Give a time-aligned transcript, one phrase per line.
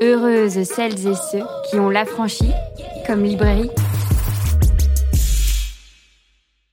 [0.00, 2.50] Heureuses celles et ceux qui ont l'affranchi
[3.06, 3.70] comme librairie.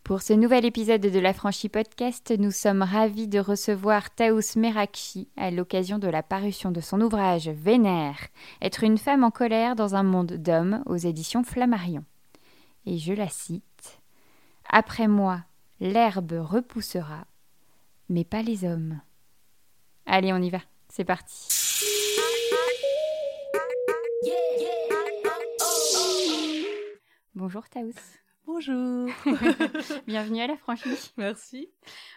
[0.03, 5.51] Pour ce nouvel épisode de l'Affranchi Podcast, nous sommes ravis de recevoir Taous Merakchi à
[5.51, 8.17] l'occasion de la parution de son ouvrage Vénère,
[8.59, 12.03] être une femme en colère dans un monde d'hommes aux éditions Flammarion.
[12.87, 14.01] Et je la cite
[14.67, 15.41] Après moi,
[15.79, 17.27] l'herbe repoussera,
[18.09, 18.99] mais pas les hommes.
[20.07, 21.60] Allez, on y va, c'est parti.
[27.53, 27.91] Bonjour Taous.
[28.45, 29.09] Bonjour.
[30.07, 31.11] Bienvenue à la franchise.
[31.17, 31.69] Merci.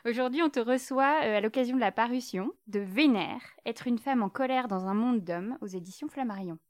[0.04, 4.22] Aujourd'hui, on te reçoit euh, à l'occasion de la parution de Vénère, être une femme
[4.22, 6.60] en colère dans un monde d'hommes aux éditions Flammarion.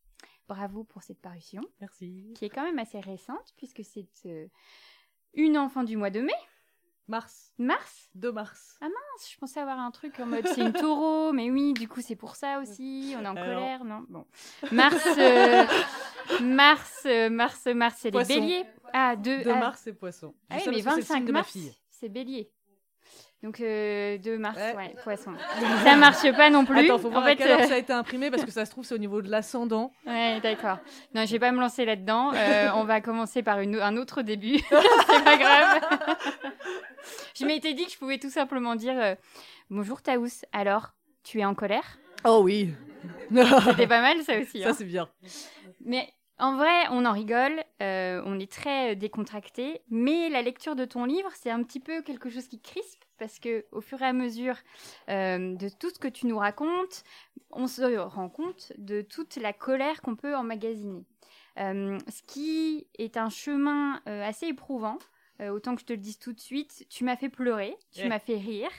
[0.48, 2.32] Bravo pour cette parution, Merci.
[2.34, 4.46] qui est quand même assez récente puisque c'est euh,
[5.34, 6.32] une enfant du mois de mai,
[7.06, 7.52] Mars.
[7.58, 8.08] mars?
[8.14, 8.76] 2 mars.
[8.80, 12.00] Mince, Je pensais avoir un truc en mode c'est une taureau, mais oui, du coup
[12.00, 13.14] c'est pour ça aussi.
[13.18, 13.44] On est en Alors.
[13.54, 14.04] colère, non?
[14.08, 14.24] Bon,
[14.72, 15.64] mars, euh,
[16.40, 18.64] mars, euh, mars, mars, c'est les béliers.
[18.92, 20.34] Ah, 2 2 mars, c'est poisson.
[20.48, 21.58] Ah oui, mais parce que c'est le 25 signe de ma mars,
[21.90, 22.50] c'est bélier.
[23.44, 24.94] Donc euh, 2 mars, ouais, Ouais.
[25.04, 25.32] poisson.
[25.32, 26.78] Donc ça marche pas non plus.
[26.86, 28.86] Attends, faut voir en fait, euh, ça a été imprimé parce que ça se trouve,
[28.86, 29.92] c'est au niveau de l'ascendant.
[30.06, 30.78] Ouais, d'accord.
[31.14, 32.32] Non, je vais pas me lancer là-dedans.
[32.34, 34.58] Euh, on va commencer par une- un autre début.
[34.70, 35.82] c'est pas grave.
[37.38, 39.14] je m'étais dit que je pouvais tout simplement dire euh,
[39.68, 41.98] Bonjour Taous, alors, tu es en colère?
[42.24, 42.70] Oh oui.
[43.30, 44.62] C'était pas mal ça aussi.
[44.62, 44.72] Ça, hein.
[44.72, 45.06] c'est bien.
[45.84, 46.08] Mais
[46.38, 50.84] en vrai, on en rigole, euh, on est très euh, décontracté, mais la lecture de
[50.84, 54.06] ton livre, c'est un petit peu quelque chose qui crispe parce que au fur et
[54.06, 54.56] à mesure
[55.08, 57.04] euh, de tout ce que tu nous racontes,
[57.50, 61.04] on se rend compte de toute la colère qu'on peut emmagasiner.
[61.60, 64.98] Euh, ce qui est un chemin assez éprouvant.
[65.40, 68.20] Autant que je te le dise tout de suite, tu m'as fait pleurer, tu m'as
[68.20, 68.70] fait rire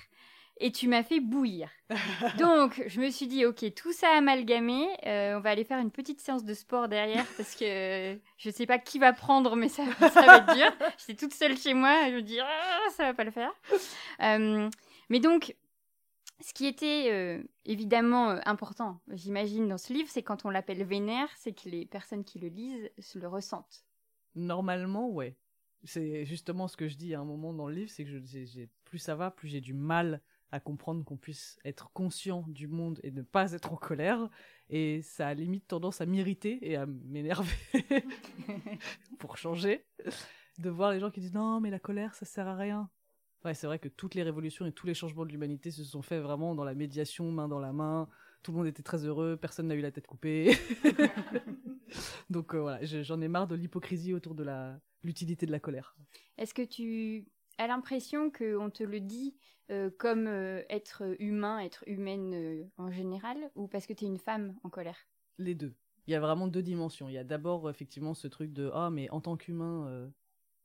[0.58, 1.70] et tu m'as fait bouillir.
[2.40, 5.92] Donc, je me suis dit, ok, tout ça amalgamé, euh, on va aller faire une
[5.92, 7.66] petite séance de sport derrière parce que
[8.14, 10.72] euh, je sais pas qui va prendre, mais ça, ça va être dur.
[10.98, 13.52] J'étais toute seule chez moi et je me dis, ah, ça va pas le faire.
[14.22, 14.70] Euh,
[15.10, 15.56] mais donc,
[16.42, 21.30] ce qui était euh, évidemment important, j'imagine, dans ce livre, c'est quand on l'appelle vénère,
[21.38, 23.86] c'est que les personnes qui le lisent se le ressentent.
[24.36, 25.36] Normalement, ouais.
[25.84, 28.66] C'est justement ce que je dis à un moment dans le livre, c'est que je,
[28.86, 30.22] plus ça va, plus j'ai du mal
[30.52, 34.30] à comprendre qu'on puisse être conscient du monde et ne pas être en colère.
[34.70, 37.54] Et ça a limite tendance à m'irriter et à m'énerver
[39.20, 39.86] pour changer.
[40.58, 42.90] De voir les gens qui disent non, mais la colère, ça sert à rien.
[43.44, 46.02] Ouais, c'est vrai que toutes les révolutions et tous les changements de l'humanité se sont
[46.02, 48.08] faits vraiment dans la médiation, main dans la main.
[48.42, 50.56] Tout le monde était très heureux, personne n'a eu la tête coupée.
[52.30, 55.60] Donc euh, voilà, je- j'en ai marre de l'hypocrisie autour de la l'utilité de la
[55.60, 55.96] colère.
[56.38, 57.28] Est-ce que tu
[57.58, 59.36] as l'impression qu'on te le dit
[59.72, 64.08] euh, comme euh, être humain, être humaine euh, en général, ou parce que tu es
[64.08, 64.98] une femme en colère?
[65.40, 65.74] Les deux.
[66.06, 67.10] Il y a vraiment deux dimensions.
[67.10, 70.12] Il y a d'abord effectivement ce truc de ah mais en tant qu'humain,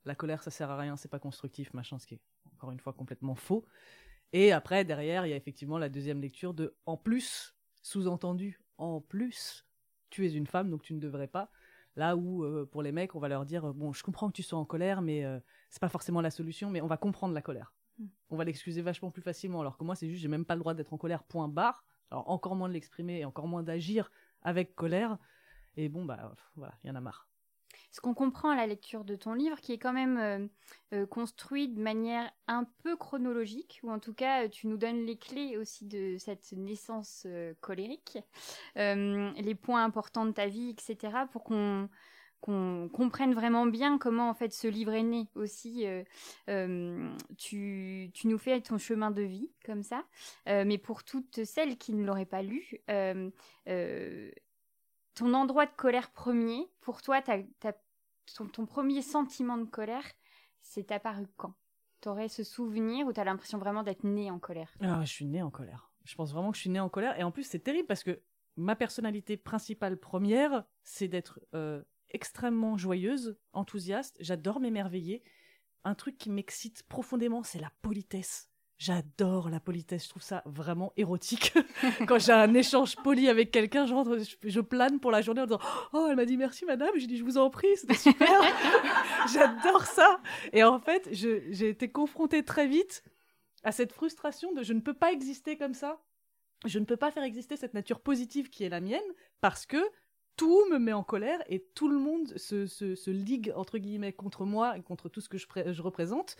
[0.04, 2.20] la colère ça sert à rien, c'est pas constructif, machin, ce qui est
[2.52, 3.64] encore une fois complètement faux.
[4.34, 9.00] Et après derrière, il y a effectivement la deuxième lecture de en plus, sous-entendu, en
[9.00, 9.66] plus,
[10.10, 11.50] tu es une femme donc tu ne devrais pas.
[11.96, 14.34] Là où euh, pour les mecs, on va leur dire euh, bon, je comprends que
[14.34, 17.34] tu sois en colère, mais euh, c'est pas forcément la solution, mais on va comprendre
[17.34, 17.74] la colère.
[17.98, 18.06] Mm.
[18.30, 19.60] On va l'excuser vachement plus facilement.
[19.60, 21.24] Alors que moi, c'est juste, j'ai même pas le droit d'être en colère.
[21.24, 21.84] Point barre.
[22.10, 24.10] Alors encore moins de l'exprimer et encore moins d'agir
[24.42, 25.18] avec colère.
[25.76, 27.29] Et bon, bah pff, voilà, il y en a marre.
[27.90, 30.46] Ce qu'on comprend à la lecture de ton livre, qui est quand même euh,
[30.94, 35.04] euh, construit de manière un peu chronologique, ou en tout cas, euh, tu nous donnes
[35.04, 37.26] les clés aussi de cette naissance
[37.60, 38.18] colérique,
[38.76, 41.88] les points importants de ta vie, etc., pour qu'on
[42.92, 45.84] comprenne vraiment bien comment en fait ce livre est né aussi.
[47.36, 50.04] tu, nous fais ton chemin de vie comme ça,
[50.46, 52.80] mais pour toutes celles qui ne l'auraient pas lu,
[55.14, 57.20] ton endroit de colère premier, pour toi,
[58.52, 60.04] ton premier sentiment de colère,
[60.62, 61.54] c'est apparu quand?
[62.00, 64.72] T'aurais ce souvenir ou t'as l'impression vraiment d'être né en colère?
[64.80, 65.90] Ah, je suis né en colère.
[66.04, 67.18] Je pense vraiment que je suis né en colère.
[67.18, 68.22] Et en plus, c'est terrible parce que
[68.56, 74.16] ma personnalité principale première, c'est d'être euh, extrêmement joyeuse, enthousiaste.
[74.20, 75.22] J'adore m'émerveiller.
[75.84, 78.49] Un truc qui m'excite profondément, c'est la politesse.
[78.80, 81.52] J'adore la politesse, je trouve ça vraiment érotique.
[82.08, 85.44] Quand j'ai un échange poli avec quelqu'un, je, rentre, je, plane pour la journée en
[85.44, 85.60] disant
[85.92, 86.88] Oh, elle m'a dit merci madame.
[86.96, 88.40] J'ai dit Je vous en prie, c'était super.
[89.34, 90.22] J'adore ça.
[90.54, 93.04] Et en fait, j'ai été confrontée très vite
[93.64, 96.00] à cette frustration de je ne peux pas exister comme ça.
[96.64, 99.00] Je ne peux pas faire exister cette nature positive qui est la mienne
[99.42, 99.90] parce que
[100.36, 104.46] tout me met en colère et tout le monde se, se, ligue entre guillemets contre
[104.46, 106.38] moi et contre tout ce que je représente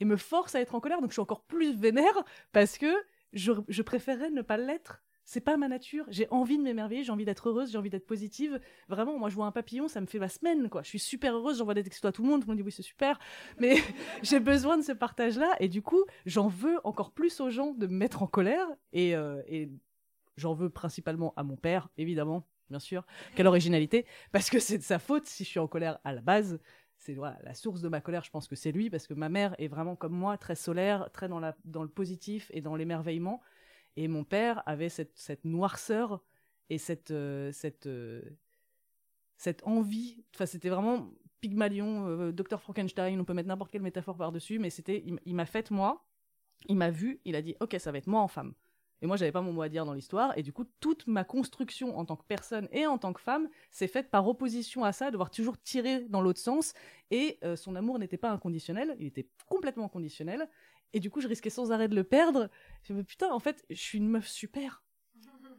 [0.00, 1.00] et me force à être en colère.
[1.00, 2.92] Donc je suis encore plus vénère parce que
[3.32, 5.02] je, je préférerais ne pas l'être.
[5.24, 6.06] C'est pas ma nature.
[6.08, 8.58] J'ai envie de m'émerveiller, j'ai envie d'être heureuse, j'ai envie d'être positive.
[8.88, 10.82] Vraiment, moi je vois un papillon, ça me fait ma semaine, quoi.
[10.82, 12.64] Je suis super heureuse, j'envoie des textos à tout le monde, tout le monde dit
[12.64, 13.16] oui, c'est super.
[13.60, 13.76] Mais
[14.24, 17.86] j'ai besoin de ce partage-là et du coup, j'en veux encore plus aux gens de
[17.86, 19.70] me mettre en colère et, euh, et
[20.36, 23.04] j'en veux principalement à mon père, évidemment, bien sûr.
[23.36, 26.22] Quelle originalité Parce que c'est de sa faute si je suis en colère à la
[26.22, 26.58] base.
[27.00, 29.54] C'est la source de ma colère, je pense que c'est lui, parce que ma mère
[29.58, 33.40] est vraiment comme moi, très solaire, très dans, le positif et dans l'émerveillement.
[33.96, 36.22] Et mon père avait cette, noirceur
[36.68, 38.20] et cette, euh, cette, euh,
[39.38, 40.22] cette envie.
[40.34, 41.08] Enfin, c'était vraiment
[41.40, 42.60] Pygmalion, euh, Dr.
[42.60, 46.04] Frankenstein, on peut mettre n'importe quelle métaphore par-dessus, mais c'était, il, il m'a fait moi,
[46.68, 48.52] il m'a vu, il a dit, ok, ça va être moi en femme.
[49.02, 51.24] Et moi, j'avais pas mon mot à dire dans l'histoire, et du coup, toute ma
[51.24, 54.92] construction en tant que personne et en tant que femme s'est faite par opposition à
[54.92, 56.74] ça, de devoir toujours tirer dans l'autre sens,
[57.10, 60.48] et euh, son amour n'était pas inconditionnel, il était complètement conditionnel,
[60.92, 62.50] et du coup, je risquais sans arrêt de le perdre.
[62.82, 64.82] Je me putain, en fait, je suis une meuf super.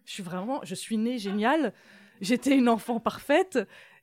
[0.06, 1.74] Je suis vraiment, je suis née géniale.
[2.20, 3.60] J'étais une enfant parfaite.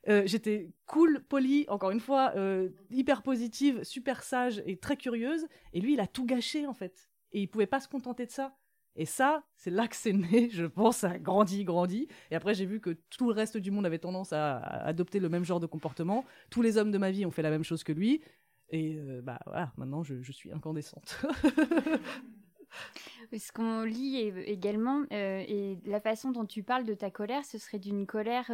[0.07, 5.47] Euh, j'étais cool, polie, encore une fois, euh, hyper positive, super sage et très curieuse.
[5.73, 7.09] Et lui, il a tout gâché, en fait.
[7.31, 8.57] Et il pouvait pas se contenter de ça.
[8.95, 12.07] Et ça, c'est là que c'est né, je pense, ça a grandi, grandi.
[12.31, 15.29] Et après, j'ai vu que tout le reste du monde avait tendance à, adopter le
[15.29, 16.25] même genre de comportement.
[16.49, 18.21] Tous les hommes de ma vie ont fait la même chose que lui.
[18.71, 21.23] Et euh, bah voilà, maintenant je, suis incandescente.
[23.35, 27.57] Ce qu'on lit également, euh, et la façon dont tu parles de ta colère, ce
[27.57, 28.51] serait d'une colère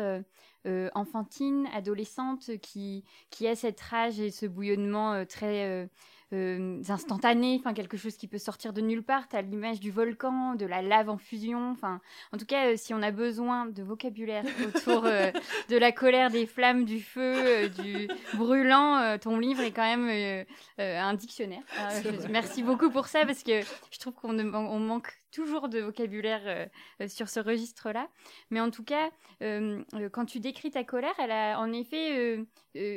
[0.65, 5.89] euh, enfantine, adolescente, qui, qui a cette rage et ce bouillonnement très
[6.33, 9.27] euh, instantané, enfin quelque chose qui peut sortir de nulle part.
[9.27, 11.71] T'as l'image du volcan, de la lave en fusion.
[11.71, 12.01] Enfin,
[12.33, 15.31] en tout cas, euh, si on a besoin de vocabulaire autour euh,
[15.69, 20.45] de la colère, des flammes, du feu, euh, du brûlant, ton livre est quand même
[20.77, 21.61] un dictionnaire.
[22.03, 23.61] Je- merci beaucoup pour ça parce que
[23.91, 26.65] je trouve qu'on on manque toujours de vocabulaire euh,
[27.01, 28.07] euh, sur ce registre-là.
[28.51, 29.11] Mais en tout cas,
[29.43, 29.83] euh,
[30.13, 32.39] quand tu décris ta colère, elle a en effet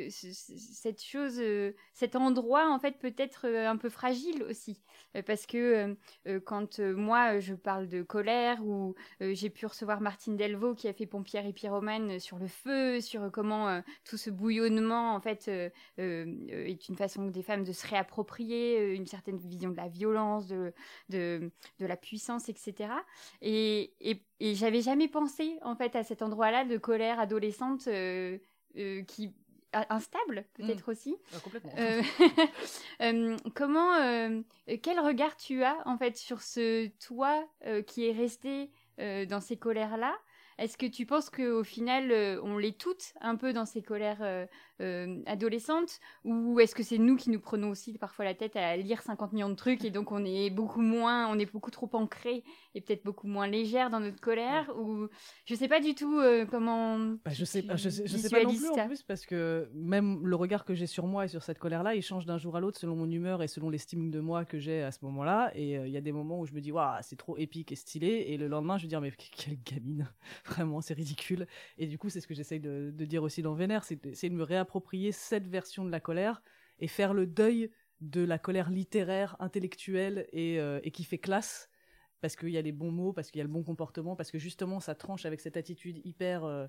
[0.09, 1.41] cette chose,
[1.93, 4.81] cet endroit en fait peut-être un peu fragile aussi.
[5.25, 5.95] Parce que
[6.45, 11.05] quand moi je parle de colère ou j'ai pu recevoir Martine Delvaux qui a fait
[11.05, 15.49] Pompière et Pyromane sur le feu, sur comment tout ce bouillonnement en fait
[15.97, 20.73] est une façon des femmes de se réapproprier une certaine vision de la violence, de,
[21.09, 22.93] de la puissance, etc.
[23.41, 28.37] Et, et, et j'avais jamais pensé en fait à cet endroit-là de colère adolescente euh,
[28.77, 29.33] euh, qui
[29.71, 31.15] instable peut-être aussi.
[31.43, 31.71] complètement.
[33.01, 34.41] Euh, comment,
[34.81, 37.47] quel regard tu as en fait sur ce toi
[37.85, 40.17] qui est resté dans ces colères-là?
[40.57, 44.47] Est-ce que tu penses qu'au final, on l'est toutes un peu dans ces colères
[44.81, 48.77] euh, adolescentes Ou est-ce que c'est nous qui nous prenons aussi parfois la tête à
[48.77, 51.89] lire 50 millions de trucs et donc on est beaucoup moins, on est beaucoup trop
[51.93, 52.43] ancré
[52.75, 55.07] et peut-être beaucoup moins légère dans notre colère Ou
[55.45, 56.97] je sais pas du tout euh, comment.
[57.25, 58.83] Bah, je sais, tu pas- je sais, je sais pas non plus ça.
[58.83, 61.95] en plus parce que même le regard que j'ai sur moi et sur cette colère-là,
[61.95, 64.59] il change d'un jour à l'autre selon mon humeur et selon l'estime de moi que
[64.59, 65.51] j'ai à ce moment-là.
[65.55, 67.71] Et euh, il y a des moments où je me dis waouh c'est trop épique
[67.71, 70.07] et stylé, et le lendemain je vais dire mais quelle gamine,
[70.45, 71.47] vraiment c'est ridicule.
[71.77, 74.33] Et du coup c'est ce que j'essaye de, de dire aussi dans Vénère, c'est de
[74.33, 74.68] me réapproprier
[75.11, 76.41] cette version de la colère
[76.79, 77.71] et faire le deuil
[78.01, 81.69] de la colère littéraire, intellectuelle et, euh, et qui fait classe
[82.21, 84.31] parce qu'il y a les bons mots, parce qu'il y a le bon comportement, parce
[84.31, 86.67] que justement ça tranche avec cette attitude hyper euh,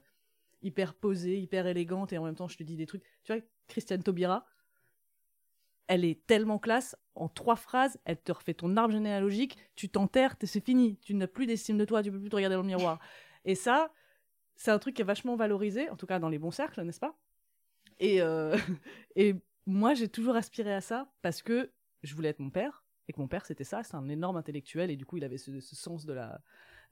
[0.62, 3.02] hyper posée, hyper élégante et en même temps je te dis des trucs.
[3.25, 4.47] Tu vois, Christiane Taubira,
[5.87, 6.97] elle est tellement classe.
[7.14, 10.99] En trois phrases, elle te refait ton arbre généalogique, tu t'enterres, c'est fini.
[11.02, 13.00] Tu n'as plus d'estime de toi, tu peux plus te regarder dans le miroir.
[13.45, 13.92] Et ça,
[14.54, 17.00] c'est un truc qui est vachement valorisé, en tout cas dans les bons cercles, n'est-ce
[17.00, 17.19] pas?
[18.00, 18.57] Et, euh,
[19.16, 19.35] et
[19.66, 21.71] moi, j'ai toujours aspiré à ça parce que
[22.02, 24.90] je voulais être mon père et que mon père c'était ça, c'est un énorme intellectuel
[24.90, 26.40] et du coup il avait ce, ce sens de la,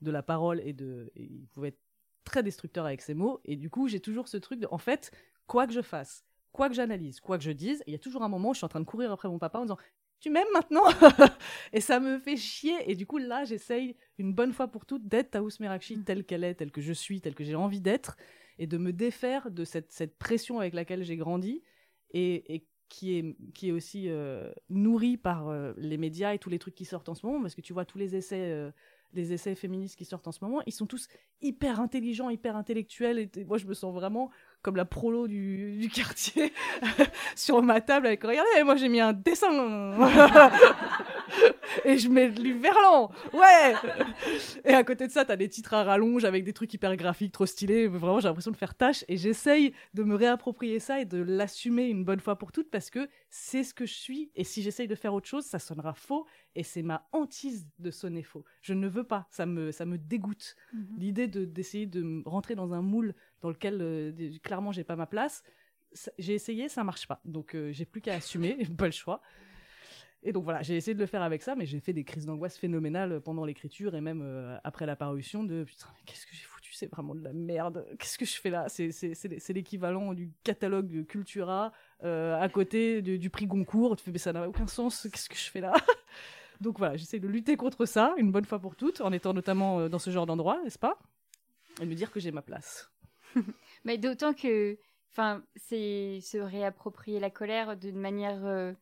[0.00, 1.81] de la parole et, de, et il pouvait être
[2.25, 5.12] très destructeur avec ses mots et du coup j'ai toujours ce truc de, en fait,
[5.47, 8.23] quoi que je fasse, quoi que j'analyse, quoi que je dise, il y a toujours
[8.23, 9.79] un moment où je suis en train de courir après mon papa en disant
[10.21, 10.83] tu m'aimes maintenant
[11.73, 12.91] Et ça me fait chier.
[12.91, 16.05] Et du coup, là, j'essaye une bonne fois pour toutes d'être Taous Merakchi Mm.
[16.05, 18.17] telle qu'elle est, telle que je suis, telle que j'ai envie d'être,
[18.59, 21.62] et de me défaire de cette, cette pression avec laquelle j'ai grandi,
[22.11, 26.50] et, et qui, est, qui est aussi euh, nourrie par euh, les médias et tous
[26.50, 28.71] les trucs qui sortent en ce moment, parce que tu vois tous les essais, euh,
[29.12, 31.09] les essais féministes qui sortent en ce moment, ils sont tous
[31.41, 34.31] hyper intelligents, hyper intellectuels, et moi je me sens vraiment
[34.62, 36.53] comme la prolo du, du quartier
[37.37, 39.50] sur ma table avec regardez moi j'ai mis un dessin
[41.84, 43.75] et je mets du verlan ouais.
[44.64, 47.32] Et à côté de ça t'as des titres à rallonge avec des trucs hyper graphiques
[47.32, 47.87] trop stylés.
[47.87, 49.04] Vraiment j'ai l'impression de faire tâche.
[49.08, 52.90] Et j'essaye de me réapproprier ça et de l'assumer une bonne fois pour toutes parce
[52.90, 54.30] que c'est ce que je suis.
[54.34, 56.26] Et si j'essaye de faire autre chose ça sonnera faux.
[56.54, 58.44] Et c'est ma hantise de sonner faux.
[58.62, 59.26] Je ne veux pas.
[59.30, 60.56] Ça me ça me dégoûte.
[60.72, 60.87] Mhm.
[60.98, 65.06] l'idée de d'essayer de rentrer dans un moule dans lequel euh, clairement j'ai pas ma
[65.06, 65.42] place
[66.18, 67.20] j'ai essayé ça marche pas.
[67.25, 68.56] Donc euh, j'ai plus qu'à assumer.
[68.78, 69.20] Pas le choix
[70.22, 72.26] et donc voilà j'ai essayé de le faire avec ça mais j'ai fait des crises
[72.26, 76.34] d'angoisse phénoménales pendant l'écriture et même euh, après la parution de putain mais qu'est-ce que
[76.34, 77.84] j'ai foutu c'est vraiment de la merde.
[77.98, 78.66] Qu'est-ce que je fais là?
[78.68, 81.72] C'est l'équivalent du catalogue Cultura
[82.04, 83.96] euh, à côté du, prix Goncourt.
[83.96, 85.75] Tu fais mais ça n'a aucun sens qu'est-ce que je fais là?
[86.60, 89.80] Donc voilà j'essaie de lutter contre ça une bonne fois pour toutes en étant notamment
[89.80, 90.98] euh, dans ce genre d'endroit n'est-ce pas?
[91.80, 92.90] Et me dire que j'ai ma place.
[93.84, 94.78] Mais d'autant que,
[95.12, 98.75] enfin, c'est se réapproprier la colère d'une manière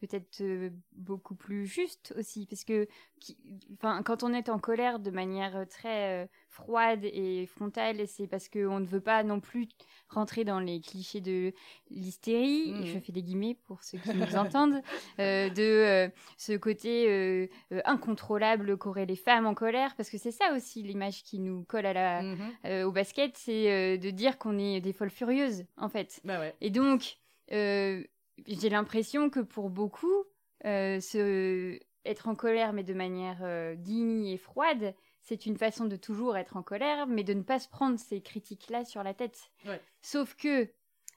[0.00, 2.86] peut-être euh, beaucoup plus juste aussi, parce que,
[3.20, 3.36] qui-
[3.74, 8.26] enfin, quand on est en colère de manière euh, très euh, froide et frontale, c'est
[8.26, 9.68] parce qu'on ne veut pas non plus
[10.08, 11.52] rentrer dans les clichés de
[11.90, 12.72] l'hystérie.
[12.72, 12.84] Mhm.
[12.86, 14.80] Je fais des guillemets pour ceux qui nous entendent,
[15.20, 17.48] euh, de euh, ce côté
[17.84, 21.86] incontrôlable qu'auraient les femmes en colère, parce que c'est ça aussi l'image qui nous colle
[21.86, 22.22] à la,
[22.64, 26.20] euh, au basket, c'est de dire qu'on est des folles furieuses, en fait.
[26.24, 27.16] bah ouais Et donc,
[27.52, 28.02] euh,
[28.46, 30.24] j'ai l'impression que pour beaucoup,
[30.64, 31.00] euh,
[32.04, 36.36] être en colère, mais de manière euh, digne et froide, c'est une façon de toujours
[36.36, 39.50] être en colère, mais de ne pas se prendre ces critiques-là sur la tête.
[39.66, 39.80] Ouais.
[40.02, 40.68] Sauf que,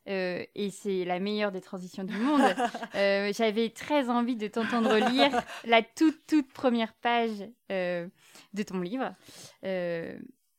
[0.07, 2.41] euh, et c'est la meilleure des transitions du monde,
[2.95, 9.13] euh, j'avais très envie de t'entendre lire la toute, toute première page de ton livre.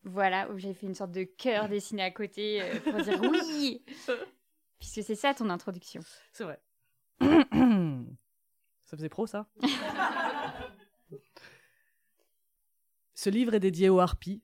[0.05, 3.83] Voilà, où j'ai fait une sorte de cœur dessiné à côté pour dire oui
[4.79, 6.01] Puisque c'est ça ton introduction.
[6.33, 6.61] C'est vrai.
[7.21, 9.49] ça faisait pro, ça
[13.15, 14.43] Ce livre est dédié aux harpies,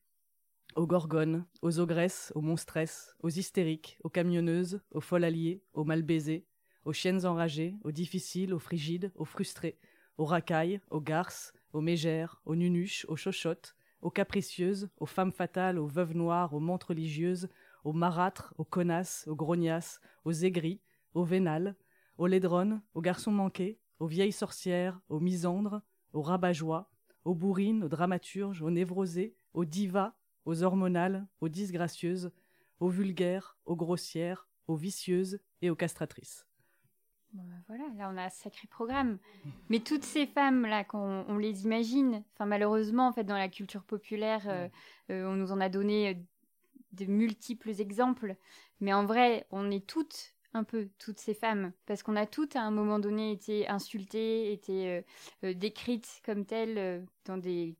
[0.74, 6.02] aux gorgones, aux ogresses, aux monstresses, aux hystériques, aux camionneuses, aux folles alliées, aux mal
[6.02, 6.44] baisées,
[6.84, 9.78] aux chiennes enragées, aux difficiles, aux frigides, aux frustrés,
[10.18, 15.78] aux racailles, aux garces, aux mégères, aux nunuches, aux chochottes, aux capricieuses, aux femmes fatales,
[15.78, 17.48] aux veuves noires, aux mantes religieuses,
[17.84, 20.80] aux marâtres, aux connasses, aux grognasses, aux aigris,
[21.14, 21.76] aux vénales,
[22.18, 26.90] aux laidronnes, aux garçons manqués, aux vieilles sorcières, aux misandres, aux rabat-joie,
[27.24, 30.14] aux bourrines, aux dramaturges, aux névrosés, aux divas,
[30.44, 32.32] aux hormonales, aux disgracieuses,
[32.80, 36.46] aux vulgaires, aux grossières, aux vicieuses et aux castratrices.
[37.32, 39.18] Bah, voilà, là on a un sacré programme.
[39.68, 43.48] Mais toutes ces femmes-là, quand on, on les imagine, enfin malheureusement, en fait, dans la
[43.48, 44.68] culture populaire, euh,
[45.10, 46.14] euh, on nous en a donné euh,
[46.94, 48.36] de multiples exemples.
[48.80, 52.56] Mais en vrai, on est toutes un peu toutes ces femmes parce qu'on a toutes
[52.56, 55.02] à un moment donné été insultées, été euh,
[55.44, 57.76] euh, décrites comme telles euh, dans des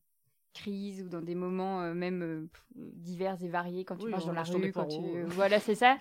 [0.55, 2.47] crises ou dans des moments euh, même euh,
[2.77, 5.27] divers et variés quand tu Oui, marches dans la rue, quand tu poireaux.
[5.27, 5.99] voilà c'est ça.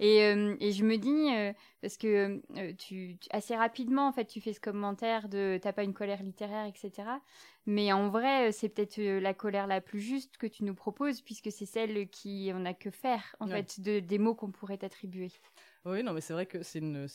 [0.00, 2.42] Et, euh, et je me dis parce que
[2.72, 6.22] tu, tu- assez rapidement en fait tu fais ce commentaire de t'as pas une colère
[6.22, 7.08] littéraire etc.
[7.66, 11.50] Mais en vrai c'est peut-être la colère la plus juste que tu nous proposes puisque
[11.52, 13.62] c'est celle qui en a que faire en Ouais.
[13.62, 15.30] fait de des mots qu'on pourrait t'attribuer.
[15.84, 17.08] Oui, non, mais c'est vrai que c'est une,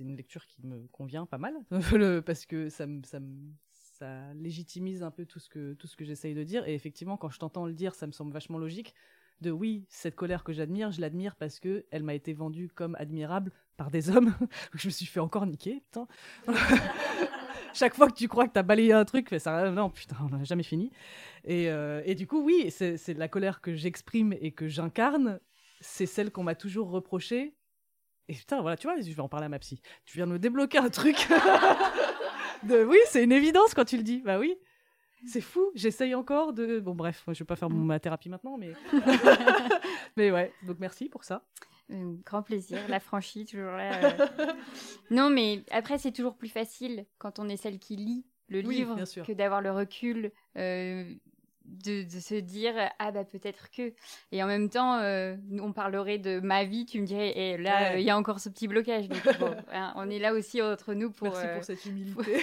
[0.00, 1.54] une, lecture qui me convient pas mal,
[2.26, 3.52] parce que ça, me- ça, me-
[3.98, 6.66] ça légitimise un peu tout ce que, tout ce que j'essaye de dire.
[6.68, 8.94] Et effectivement, quand je t'entends le dire, ça me semble vachement logique.
[9.40, 12.96] De oui, cette colère que j'admire, je l'admire parce que elle m'a été vendue comme
[12.96, 14.34] admirable par des hommes.
[14.74, 16.08] je me suis fait encore niquer, putain.
[17.74, 20.36] Chaque fois que tu crois que t'as balayé un truc, mais ça, non, putain, on
[20.36, 20.90] n'a jamais fini.
[21.44, 25.38] Et, euh, et du coup, oui, c'est c'est la colère que j'exprime et que j'incarne.
[25.80, 27.54] C'est celle qu'on m'a toujours reprochée.
[28.28, 29.80] Et putain, voilà, tu vois, je vais en parler à ma psy.
[30.04, 31.28] Tu viens de me débloquer un truc.
[32.64, 34.22] de, oui, c'est une évidence quand tu le dis.
[34.24, 34.56] Bah oui.
[35.26, 36.78] C'est fou, j'essaye encore de.
[36.78, 38.72] Bon, bref, je vais pas faire ma thérapie maintenant, mais.
[40.16, 41.44] mais ouais, donc merci pour ça.
[41.90, 44.04] Euh, grand plaisir, la franchie, toujours là.
[44.20, 44.52] euh.
[45.10, 48.76] Non, mais après, c'est toujours plus facile quand on est celle qui lit le Oui,
[48.76, 48.96] livre
[49.26, 51.04] que d'avoir le recul euh,
[51.68, 53.92] de, de se dire ah bah peut-être que
[54.32, 57.68] et en même temps euh, on parlerait de ma vie tu me dirais et là
[57.78, 58.02] Ouais.
[58.02, 60.94] il y a encore ce petit blocage donc bon, hein, on est là aussi entre
[60.94, 62.42] nous pour Merci euh, pour cette humilité.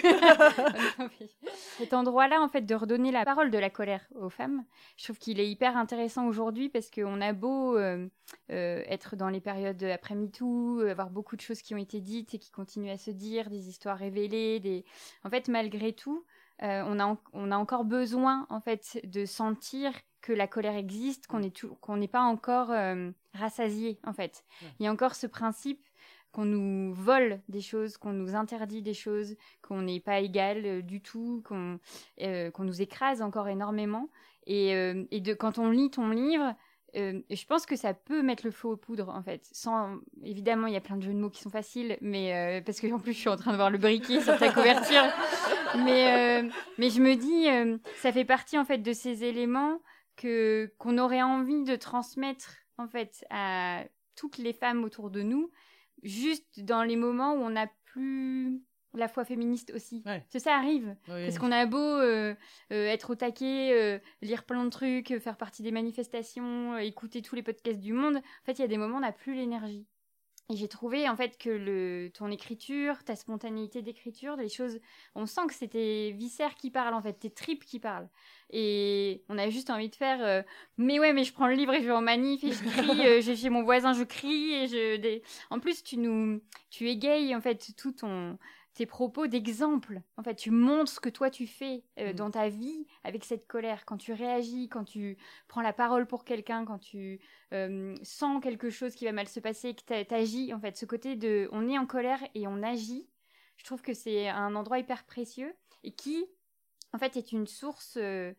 [1.78, 4.64] cet endroit-là, en fait, de redonner la parole de la colère aux femmes,
[4.96, 8.08] je trouve qu'il est hyper intéressant aujourd'hui parce qu'on a beau euh,
[8.50, 12.00] euh, être dans les périodes après MeToo, euh, avoir beaucoup de choses qui ont été
[12.00, 14.84] dites et qui continuent à se dire, des histoires révélées, des...
[15.24, 16.24] En fait, malgré tout,
[16.62, 20.74] euh, on, a en- on a encore besoin, en fait, de sentir que la colère
[20.76, 24.44] existe, qu'on n'est pas encore euh, rassasié, en fait.
[24.62, 24.68] Ouais.
[24.80, 25.84] Il y a encore ce principe
[26.32, 30.82] qu'on nous vole des choses, qu'on nous interdit des choses, qu'on n'est pas égal euh,
[30.82, 31.78] du tout, qu'on
[32.22, 34.10] euh, nous écrase encore énormément.
[34.46, 36.54] Et, euh, et de, quand on lit ton livre,
[36.96, 39.48] euh, je pense que ça peut mettre le feu aux poudres, en fait.
[39.52, 42.60] Sans, évidemment, il y a plein de jeux de mots qui sont faciles, mais euh,
[42.60, 45.04] parce que en plus, je suis en train de voir le briquet sur ta couverture.
[45.84, 49.80] mais, euh, mais je me dis, ça fait partie, en fait, de ces éléments
[50.16, 53.84] que qu'on aurait envie de transmettre, en fait, à
[54.14, 55.50] toutes les femmes autour de nous,
[56.02, 58.62] juste dans les moments où on n'a plus
[58.98, 60.02] la foi féministe aussi.
[60.06, 60.20] Ouais.
[60.20, 60.96] Parce que ça arrive.
[61.08, 61.24] Oui.
[61.24, 62.34] Parce qu'on a beau euh,
[62.72, 67.34] euh, être au taquet, euh, lire plein de trucs, faire partie des manifestations, écouter tous
[67.34, 69.34] les podcasts du monde, en fait, il y a des moments où on n'a plus
[69.34, 69.86] l'énergie.
[70.48, 74.78] Et j'ai trouvé en fait que le, ton écriture, ta spontanéité d'écriture, les choses,
[75.16, 78.08] on sent que c'est tes viscères qui parlent en fait, tes tripes qui parlent.
[78.50, 80.42] Et on a juste envie de faire, euh,
[80.78, 83.06] mais ouais, mais je prends le livre et je vais en manif et je crie,
[83.06, 85.20] euh, j'ai chez mon voisin, je crie et je.
[85.50, 88.38] En plus, tu nous, tu égayes en fait tout ton,
[88.76, 90.02] tes propos d'exemple.
[90.16, 92.16] En fait, tu montres ce que toi tu fais euh, Mm.
[92.16, 93.84] dans ta vie avec cette colère.
[93.86, 95.16] Quand tu réagis, quand tu
[95.48, 97.18] prends la parole pour quelqu'un, quand tu
[97.52, 100.52] euh, sens quelque chose qui va mal se passer, que t'a- t'agis.
[100.54, 103.08] En fait, ce côté de, on est en colère et on agit.
[103.56, 106.26] Je trouve que c'est un endroit hyper précieux et qui,
[106.92, 108.34] en fait, est une source euh,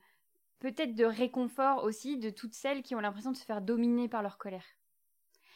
[0.59, 4.21] peut-être de réconfort aussi de toutes celles qui ont l'impression de se faire dominer par
[4.21, 4.65] leur colère.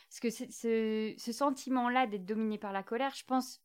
[0.10, 3.62] Parce que ce, ce- ce sentiment-là d'être dominé par la colère, je pense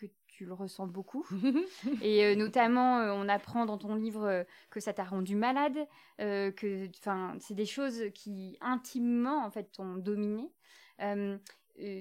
[0.00, 1.26] que tu le ressens beaucoup.
[2.02, 5.86] Et euh, notamment, euh, on apprend dans ton livre euh, que ça t'a rendu malade,
[6.18, 10.50] que, enfin, c'est des choses qui intimement en fait t'ont dominé.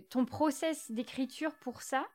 [0.10, 2.06] Ton process d'écriture pour ça,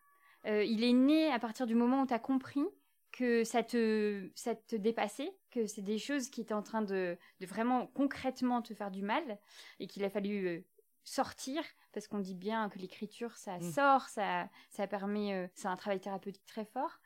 [0.44, 2.64] il est né à partir du moment où tu as compris
[3.10, 7.16] que ça te, ça te dépassait, que c'est des choses qui étaient en train de,
[7.40, 9.38] de vraiment concrètement te faire du mal
[9.80, 10.66] et qu'il a fallu
[11.04, 11.62] sortir
[11.94, 13.72] parce qu'on dit bien que l'écriture ça Mm.
[13.72, 17.00] sort, ça, ça permet, euh, c'est un travail thérapeutique très fort,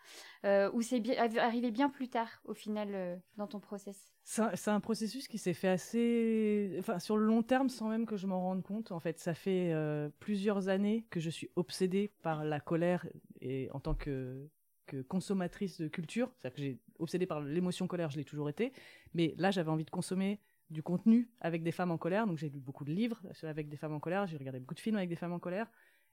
[0.44, 1.02] euh, ou c'est
[1.38, 4.12] arrivé bien plus tard au final euh, dans ton process.
[4.24, 8.16] C'est un, processus qui s'est fait assez, enfin sur le long terme sans même que
[8.16, 8.92] je m'en rende compte.
[8.92, 9.74] En fait, ça fait
[10.20, 13.06] plusieurs années que je suis obsédée par la colère
[13.40, 14.46] et en tant que
[14.88, 18.72] que consommatrice de culture, c'est-à-dire que j'ai obsédée par l'émotion colère, je l'ai toujours été.
[19.14, 20.40] Mais là, j'avais envie de consommer
[20.70, 23.76] du contenu avec des femmes en colère, donc j'ai lu beaucoup de livres avec des
[23.76, 25.66] femmes en colère, j'ai regardé beaucoup de films avec des femmes en colère,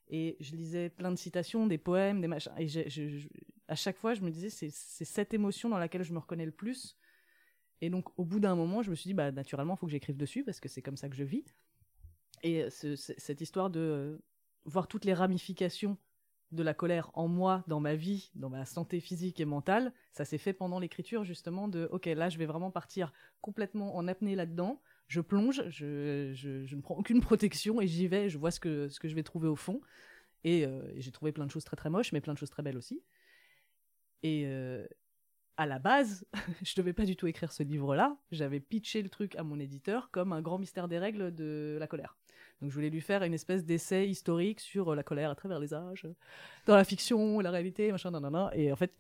[0.08, 2.68] et je lisais plein de citations, des poèmes, des machins, et
[3.68, 6.52] à chaque fois, je me disais, c'est cette émotion dans laquelle je me reconnais le
[6.52, 6.98] plus.
[7.82, 9.91] Et donc, au bout d'un moment, je me suis dit, bah, naturellement, il faut que
[9.91, 11.44] j'écrive dessus parce que c'est comme ça que je vis.
[12.44, 14.18] Et euh, ce- ce- cette histoire de euh,
[14.65, 15.98] voir toutes les ramifications
[16.51, 20.25] de la colère en moi, dans ma vie, dans ma santé physique et mentale, ça
[20.25, 24.36] s'est fait pendant l'écriture, justement, de, ok, là, je vais vraiment partir complètement en apnée
[24.36, 24.81] là-dedans.
[25.08, 28.88] Je plonge, je, je, ne prends aucune protection et j'y vais, je vois ce que,
[28.89, 29.81] ce que je vais trouver au fond.
[30.43, 32.63] Et, euh, j'ai trouvé plein de choses très très moches, mais plein de choses très
[32.63, 33.03] belles aussi.
[34.23, 34.88] Et euh,
[35.58, 36.25] à la base,
[36.63, 38.17] je devais pas du tout écrire ce livre-là.
[38.31, 41.88] J'avais pitché le truc à mon éditeur comme un grand mystère des règles de la
[41.88, 42.17] colère.
[42.65, 45.60] Donc je voulais lui faire une espèce d'essai historique sur euh, la colère à travers
[45.60, 46.08] les âges,
[46.65, 48.49] dans la fiction, la réalité, machin, nanana.
[48.56, 48.91] Et en fait,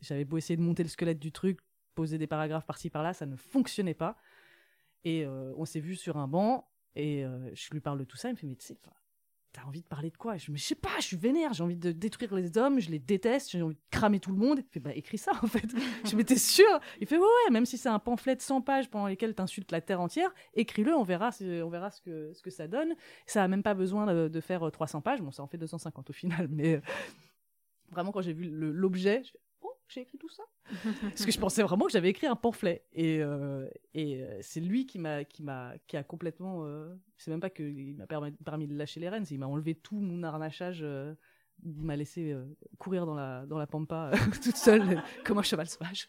[0.00, 1.60] j'avais beau essayer de monter le squelette du truc,
[1.94, 4.16] poser des paragraphes par-ci par-là, ça ne fonctionnait pas.
[5.04, 8.16] Et euh, on s'est vu sur un banc, et euh, je lui parle de tout
[8.16, 8.76] ça, il me fait, mais tu sais,
[9.52, 10.36] t'as envie de parler de quoi?
[10.36, 12.80] Je me dis, je sais pas, je suis vénère, j'ai envie de détruire les hommes,
[12.80, 14.60] je les déteste, j'ai envie de cramer tout le monde.
[14.60, 15.66] Il fait, bah écris ça en fait.
[16.04, 16.80] je m'étais sûre.
[17.00, 19.70] Il fait, ouais, ouais, même si c'est un pamphlet de 100 pages pendant lesquelles t'insultes
[19.72, 22.94] la terre entière, écris-le, on verra, on verra ce que, ce que ça donne.
[23.26, 25.58] Ça a même pas besoin de, de faire euh, 300 pages, bon, ça en fait
[25.58, 26.80] 250 au final, mais euh,
[27.90, 29.22] vraiment, quand j'ai vu l'objet,
[29.92, 30.42] j'ai écrit tout ça.
[31.02, 32.84] Parce que je pensais vraiment que j'avais écrit un pamphlet.
[32.92, 36.64] Et, euh, et euh, c'est lui qui m'a, qui m'a, qui a complètement.
[36.66, 39.74] euh, c'est même pas qu'il m'a permis, permis de lâcher les rênes, qu'il m'a enlevé
[39.74, 40.80] tout mon harnachage.
[40.82, 41.14] euh,
[41.64, 42.44] il m'a laissé euh,
[42.78, 46.08] courir dans la, dans la pampa euh, toute seule, euh, comme un cheval sauvage.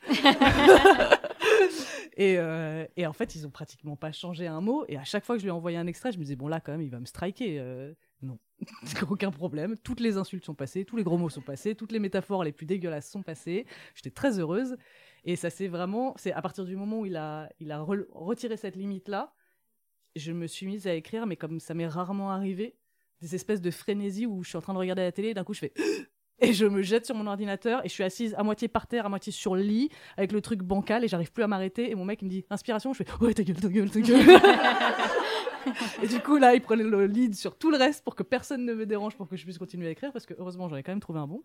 [2.18, 4.86] et, euh, et en fait, ils ont pratiquement pas changé un mot.
[4.88, 6.48] Et à chaque fois que je lui ai envoyé un extrait, je me disais, bon,
[6.48, 7.94] là, quand même, il va me striker.
[8.24, 8.40] Non,
[9.10, 9.78] aucun problème.
[9.78, 12.52] Toutes les insultes sont passées, tous les gros mots sont passés, toutes les métaphores les
[12.52, 13.66] plus dégueulasses sont passées.
[13.96, 14.78] J'étais très heureuse.
[15.26, 18.58] Et ça c'est vraiment, c'est à partir du moment où il a, il a retiré
[18.58, 19.34] cette limite-là,
[20.16, 22.76] je me suis mise à écrire, mais comme ça m'est rarement arrivé,
[23.22, 25.54] des espèces de frénésie où je suis en train de regarder la télé, d'un coup
[25.54, 25.74] je fais
[26.44, 29.06] et je me jette sur mon ordinateur et je suis assise à moitié par terre,
[29.06, 31.90] à moitié sur le lit, avec le truc bancal et j'arrive plus à m'arrêter.
[31.90, 34.02] Et mon mec il me dit inspiration, je fais ouais ta gueule, ta gueule, ta
[34.02, 34.20] gueule.
[36.04, 38.66] et du coup là il prenait le lead sur tout le reste pour que personne
[38.66, 40.84] ne me dérange pour que je puisse continuer à écrire parce que heureusement j'en ai
[40.84, 41.42] quand même trouvé un bon.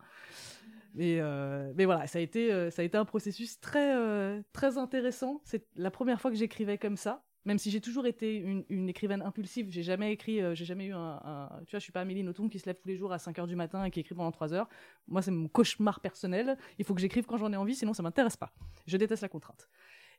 [0.95, 4.41] Mais, euh, mais voilà, ça a été, euh, ça a été un processus très, euh,
[4.53, 5.41] très intéressant.
[5.45, 7.25] C'est la première fois que j'écrivais comme ça.
[7.49, 11.49] Même si j'ai toujours été une, écrivaine impulsive, j'ai jamais écrit, j'ai jamais eu un,
[11.67, 13.37] Tu vois, je suis pas Amélie Nothomb qui se lève tous les jours à 5
[13.37, 14.69] h du matin et qui écrit pendant 3 heures.
[15.09, 16.57] Moi, c'est mon cauchemar personnel.
[16.79, 18.53] Il faut que j'écrive quand j'en ai envie, sinon ça m'intéresse pas.
[18.87, 19.69] Je déteste la contrainte.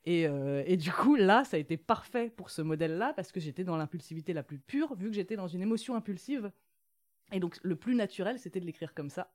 [0.06, 0.24] Et,
[0.66, 3.78] et, du coup, là, ça a été parfait pour ce modèle-là parce que j'étais dans
[3.78, 6.52] l'impulsivité la plus pure, vu que j'étais dans une émotion impulsive.
[7.32, 9.32] Et donc, le plus naturel, c'était de l'écrire comme ça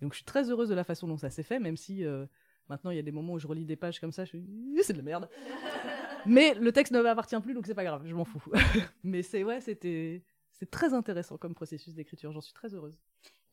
[0.00, 2.26] donc je suis très heureuse de la façon dont ça s'est fait, même si euh,
[2.68, 4.44] maintenant il y a des moments où je relis des pages comme ça, je suis
[4.82, 5.28] c'est de la merde.
[6.26, 8.42] Mais le texte ne m'appartient plus, donc c'est pas grave, je m'en fous.
[9.04, 12.98] Mais c'est ouais, c'était c'est très intéressant comme processus d'écriture, j'en suis très heureuse.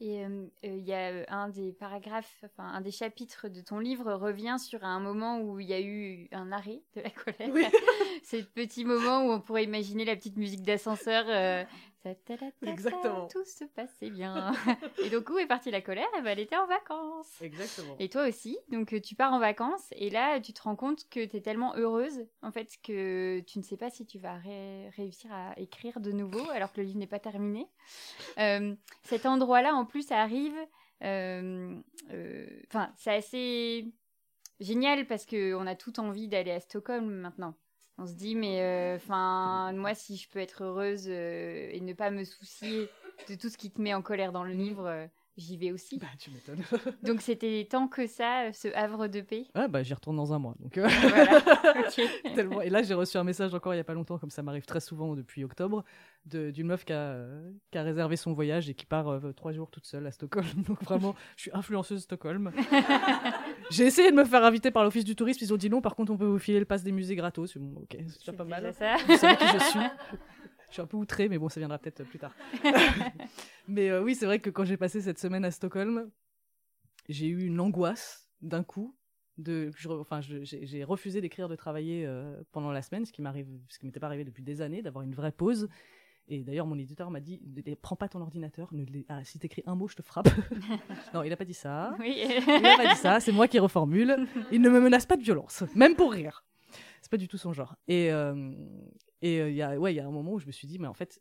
[0.01, 3.80] Et euh, euh, il y a un des paragraphes, enfin un des chapitres de ton
[3.80, 7.49] livre revient sur un moment où il y a eu un arrêt de la colère.
[7.54, 7.65] Oui.
[8.25, 11.25] ce petit moment où on pourrait imaginer la petite musique d'ascenseur
[12.61, 13.27] Exactement.
[13.27, 14.53] Tout se passait bien.
[15.03, 16.07] et donc, où est partie la colère?
[16.17, 17.41] Eh ben, Elle était en vacances.
[17.41, 17.95] Exactement.
[17.99, 18.57] Et toi aussi?
[18.69, 21.41] Donc, euh, tu pars en vacances et là, tu te rends compte que tu es
[21.41, 24.38] tellement heureuse, en fait, que tu ne sais pas si tu vas
[24.95, 27.67] réussir à écrire de nouveau alors que le livre n'est pas terminé.
[28.38, 30.57] Euh, cet endroit-là, en plus, arrive.
[31.03, 31.75] Euh,
[32.67, 33.93] enfin, c'est assez
[34.59, 37.55] génial parce qu'on a toute envie d'aller à Stockholm maintenant.
[37.97, 41.93] On se dit, mais euh, enfin, moi, si je peux être heureuse euh, et ne
[41.93, 42.89] pas me soucier
[43.29, 45.97] de tout ce qui te met en colère dans le livre, euh, j'y vais aussi.
[45.97, 46.63] Bah, tu m'étonnes.
[47.03, 49.45] donc c'était tant que ça, ce havre de paix.
[49.53, 50.55] Ah bah j'y retourne dans un mois.
[50.59, 50.73] Donc
[52.35, 52.61] Tellement...
[52.61, 54.65] Et là j'ai reçu un message encore il y a pas longtemps, comme ça m'arrive
[54.65, 55.83] très souvent depuis octobre,
[56.25, 57.25] d'une meuf qui a,
[57.71, 60.45] qui a, réservé son voyage et qui part trois jours toute seule à Stockholm.
[60.67, 62.51] Donc vraiment, je suis influenceuse Stockholm.
[63.69, 65.81] j'ai essayé de me faire inviter par l'office du tourisme, ils ont dit non.
[65.81, 67.57] Par contre, on peut vous filer le pass des musées gratos.
[67.57, 68.73] Bon, ok, c'est pas mal.
[68.73, 68.95] Ça.
[69.07, 69.79] Vous savez qui je suis.
[70.69, 72.36] Je suis un peu outré, mais bon, ça viendra peut-être plus tard.
[73.67, 76.10] mais euh, oui, c'est vrai que quand j'ai passé cette semaine à Stockholm,
[77.10, 78.95] j'ai eu une angoisse d'un coup.
[79.38, 83.80] De, enfin, j'ai refusé d'écrire, de travailler euh, pendant la semaine, ce qui m'arrive, ce
[83.80, 85.67] qui m'était pas arrivé depuis des années, d'avoir une vraie pause.
[86.28, 87.39] Et d'ailleurs, mon éditeur m'a dit
[87.82, 90.30] prends pas ton ordinateur, ne ah, si t'écris un mot, je te frappe.
[91.13, 91.95] non, il a pas dit ça.
[91.99, 92.15] Oui.
[92.17, 94.28] il a pas dit ça, c'est moi qui reformule.
[94.51, 96.43] Il ne me menace pas de violence, même pour rire.
[97.01, 97.75] C'est pas du tout son genre.
[97.88, 98.54] Et, euh,
[99.25, 100.77] et euh, il y a, ouais, y a un moment où je me suis dit,
[100.77, 101.19] mais en fait,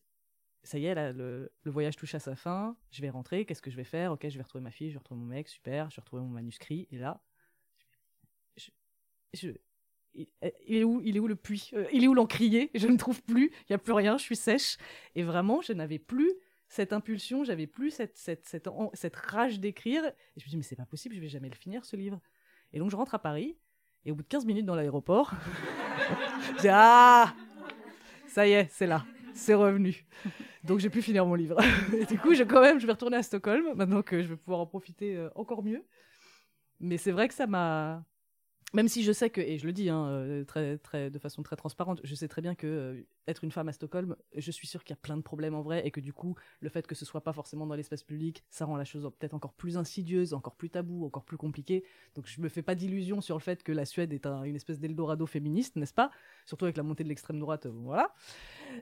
[0.62, 3.70] ça y est, là, le, voyage touche à sa fin, je vais rentrer, qu'est-ce que
[3.70, 4.12] je vais faire?
[4.12, 6.20] Ok, je vais retrouver ma fille, je vais retrouver mon mec, super, je vais retrouver
[6.20, 7.22] mon manuscrit, et là,
[10.14, 10.28] il,
[10.68, 11.70] est où, il est où le puits?
[11.72, 12.70] Euh, Il est où l'encrier?
[12.74, 14.76] Je ne trouve plus, il n'y a plus rien, je suis sèche.
[15.14, 16.30] Et vraiment, je n'avais plus
[16.68, 20.04] cette impulsion, j'avais plus cette, cette, cette, rage d'écrire.
[20.04, 22.20] Et je me dis, mais c'est pas possible, je vais jamais le finir, ce livre.
[22.74, 23.56] Et donc, je rentre à Paris,
[24.04, 25.32] et au bout de 15 minutes dans l'aéroport,
[26.60, 27.34] dis, ah
[28.34, 30.04] ça y est, c'est là, c'est revenu.
[30.64, 31.56] Donc j'ai pu finir mon livre.
[31.96, 34.36] Et du coup, je, quand même, je vais retourner à Stockholm, maintenant que je vais
[34.36, 35.84] pouvoir en profiter euh, encore mieux.
[36.80, 38.04] Mais c'est vrai que ça m'a
[38.74, 41.42] même si je sais que, et je le dis hein, euh, très, très, de façon
[41.44, 44.66] très transparente, je sais très bien que euh, être une femme à Stockholm, je suis
[44.66, 46.84] sûre qu'il y a plein de problèmes en vrai et que du coup, le fait
[46.86, 49.78] que ce soit pas forcément dans l'espace public, ça rend la chose peut-être encore plus
[49.78, 51.84] insidieuse, encore plus tabou, encore plus compliquée.
[52.16, 54.80] Donc je me fais pas d'illusions sur le fait que la Suède est une espèce
[54.80, 56.10] d'Eldorado féministe, n'est-ce pas?
[56.44, 58.12] Surtout avec la montée de l'extrême droite, euh, voilà.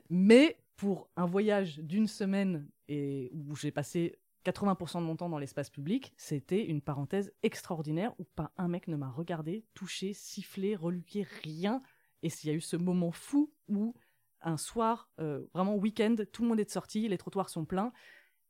[0.09, 5.39] Mais pour un voyage d'une semaine et où j'ai passé 80% de mon temps dans
[5.39, 10.75] l'espace public, c'était une parenthèse extraordinaire où pas un mec ne m'a regardé, touché, sifflé,
[10.75, 11.81] reluqué, rien.
[12.21, 13.95] Et s'il y a eu ce moment fou où
[14.41, 17.93] un soir, euh, vraiment week-end, tout le monde est sorti, les trottoirs sont pleins,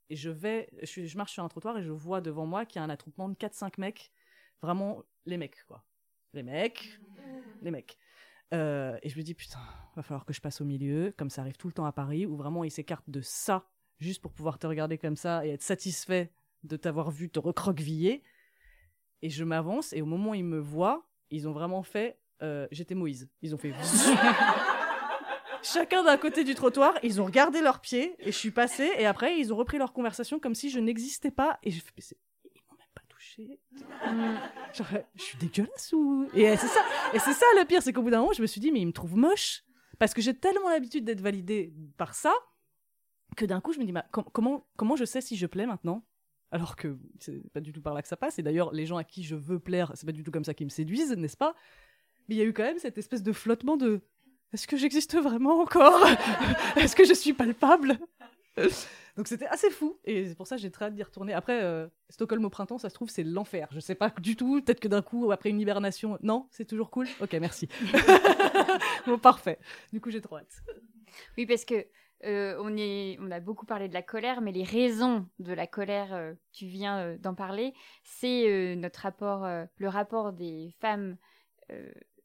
[0.09, 2.81] et je vais, je, marche sur un trottoir et je vois devant moi qu'il y
[2.81, 4.11] a un attroupement de 4-5 mecs,
[4.61, 5.83] vraiment les mecs, quoi.
[6.33, 6.99] Les mecs,
[7.61, 7.97] les mecs.
[8.53, 9.59] Euh, et je me dis, putain,
[9.95, 12.25] va falloir que je passe au milieu, comme ça arrive tout le temps à Paris,
[12.25, 15.61] où vraiment ils s'écartent de ça juste pour pouvoir te regarder comme ça et être
[15.61, 16.31] satisfait
[16.63, 18.23] de t'avoir vu te recroqueviller.
[19.21, 22.67] Et je m'avance, et au moment où ils me voient, ils ont vraiment fait euh,
[22.71, 23.29] J'étais Moïse.
[23.41, 23.73] Ils ont fait.
[25.63, 29.05] Chacun d'un côté du trottoir, ils ont regardé leurs pieds, et je suis passée, et
[29.05, 31.57] après, ils ont repris leur conversation comme si je n'existais pas.
[31.63, 33.61] Et je fais Ils m'ont même pas touché.
[34.73, 36.27] Genre, je suis dégueulasse ou?
[36.33, 36.81] Et c'est ça,
[37.13, 38.81] et c'est ça le pire, c'est qu'au bout d'un moment, je me suis dit Mais
[38.81, 39.63] ils me trouvent moche.
[39.99, 42.33] Parce que j'ai tellement l'habitude d'être validée par ça
[43.35, 46.05] que d'un coup, je me dis, bah, comment, comment je sais si je plais maintenant?
[46.51, 48.37] Alors que c'est pas du tout par là que ça passe.
[48.37, 50.53] Et d'ailleurs, les gens à qui je veux plaire, c'est pas du tout comme ça
[50.53, 51.55] qu'ils me séduisent, n'est-ce pas?
[52.27, 54.01] Mais il y a eu quand même cette espèce de flottement de
[54.53, 56.05] est-ce que j'existe vraiment encore?
[56.75, 57.97] Est-ce que je suis palpable?
[59.17, 61.33] Donc c'était assez fou et c'est pour ça que j'ai très hâte d'y retourner.
[61.33, 63.67] Après, euh, Stockholm au printemps, ça se trouve, c'est l'enfer.
[63.71, 66.91] Je sais pas du tout, peut-être que d'un coup, après une hibernation, non, c'est toujours
[66.91, 67.07] cool.
[67.19, 67.67] Ok, merci.
[69.07, 69.57] bon, parfait.
[69.91, 70.63] Du coup, j'ai trop hâte.
[71.37, 71.85] Oui, parce que
[72.25, 75.67] euh, on, est, on a beaucoup parlé de la colère, mais les raisons de la
[75.67, 81.17] colère, euh, tu viens euh, d'en parler, c'est notre rapport, le rapport des femmes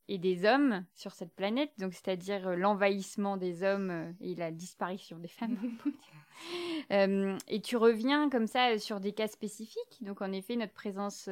[0.09, 5.29] et des hommes sur cette planète, donc c'est-à-dire l'envahissement des hommes et la disparition des
[5.29, 5.59] femmes.
[7.49, 11.29] Et tu reviens comme ça sur des cas spécifiques, donc en effet notre présence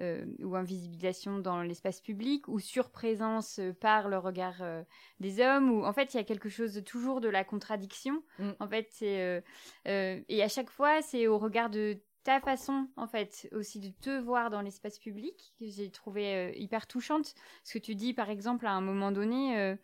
[0.00, 4.82] euh, ou invisibilisation dans l'espace public ou surprésence euh, par le regard euh,
[5.20, 8.22] des hommes ou en fait il y a quelque chose de toujours de la contradiction.
[8.38, 8.50] Mm.
[8.60, 9.42] en fait c'est
[9.88, 13.88] euh, et à chaque fois c'est au regard de ta façon en fait aussi de
[13.88, 17.34] te voir dans l'espace public que j'ai trouvé hyper touchante.
[17.64, 19.76] Ce que tu dis par exemple à un moment donné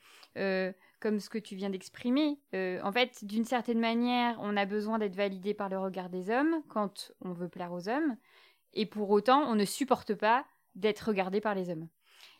[1.00, 4.98] comme ce que tu viens d'exprimer euh, en fait d'une certaine manière on a besoin
[4.98, 8.16] d'être validé par le regard des hommes quand on veut plaire aux hommes
[8.76, 11.88] et pour autant on ne supporte pas d'être regardé par les hommes.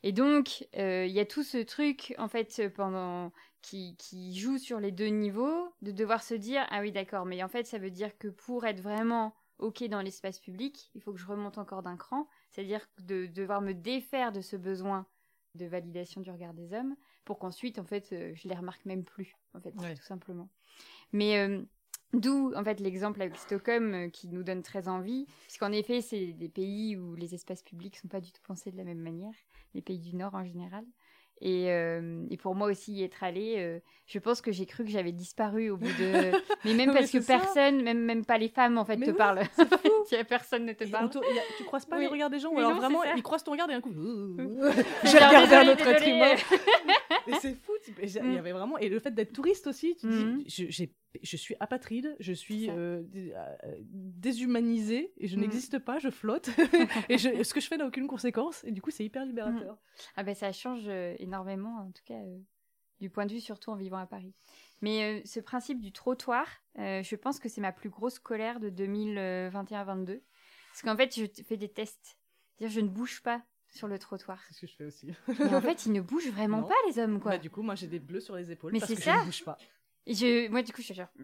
[0.05, 4.59] Et donc euh, il y a tout ce truc en fait pendant qui, qui joue
[4.59, 7.79] sur les deux niveaux de devoir se dire ah oui d'accord mais en fait ça
[7.79, 11.59] veut dire que pour être vraiment ok dans l'espace public il faut que je remonte
[11.59, 12.29] encore d'un cran.
[12.51, 15.07] C'est-à-dire de devoir me défaire de ce besoin
[15.55, 16.95] de validation du regard des hommes
[17.25, 19.95] pour qu'ensuite en fait euh, je les remarque même plus en fait Ouais.
[19.95, 20.49] tout simplement.
[21.13, 21.63] Mais euh,
[22.13, 26.33] D'où en fait l'exemple avec Stockholm euh, qui nous donne très envie, puisqu'en effet c'est
[26.33, 29.35] des pays où les espaces publics sont pas du tout pensés de la même manière,
[29.75, 30.85] les pays du Nord en général.
[31.43, 34.85] Et, euh, et pour moi aussi y être allée, euh, je pense que j'ai cru
[34.85, 36.33] que j'avais disparu au bout de.
[36.65, 37.37] Mais même Mais parce que ça.
[37.39, 39.43] personne, même même pas les femmes en fait Mais te oui, parlent.
[39.55, 39.96] c'est fou.
[40.09, 41.07] Si personne ne te parle.
[41.07, 42.03] a- tu croises pas Oui.
[42.03, 43.93] les regards des gens ou alors non, vraiment ils croisent ton regard et un coup
[45.05, 46.35] j'ai regardé un autre être humain
[47.27, 48.37] et c'est fou il y Mm.
[48.39, 50.39] avait vraiment et le fait d'être touriste aussi tu Mhm.
[50.39, 50.93] dis je, j'ai-
[51.23, 53.55] je suis apatride je suis euh, euh,
[54.21, 55.41] déshumanisée et je Mm.
[55.41, 56.51] n'existe pas je flotte
[57.09, 59.77] et je- ce que je fais n'a aucune conséquence et du coup c'est hyper libérateur
[60.17, 62.39] Ah ben ça change euh, énormément, en tout cas euh,
[63.01, 64.33] du point de vue surtout en vivant à Paris.
[64.83, 66.47] Mais euh, ce principe du trottoir,
[66.79, 70.21] euh, je pense que c'est ma plus grosse colère de 2021-22.
[70.73, 72.19] Parce qu'en fait, je fais des tests.
[72.59, 74.39] C'est-à-dire, je ne bouge pas sur le trottoir.
[74.49, 76.69] c'est ce que je fais aussi Mais en fait, ils ne bougent vraiment Non.
[76.69, 77.33] pas, les hommes, quoi.
[77.33, 79.15] Bah, du coup moi j'ai des bleus sur les épaules Mais parce c'est que ça.
[79.15, 79.59] je ne bouge pas
[80.07, 81.09] Et je, moi, du coup, je suis genre.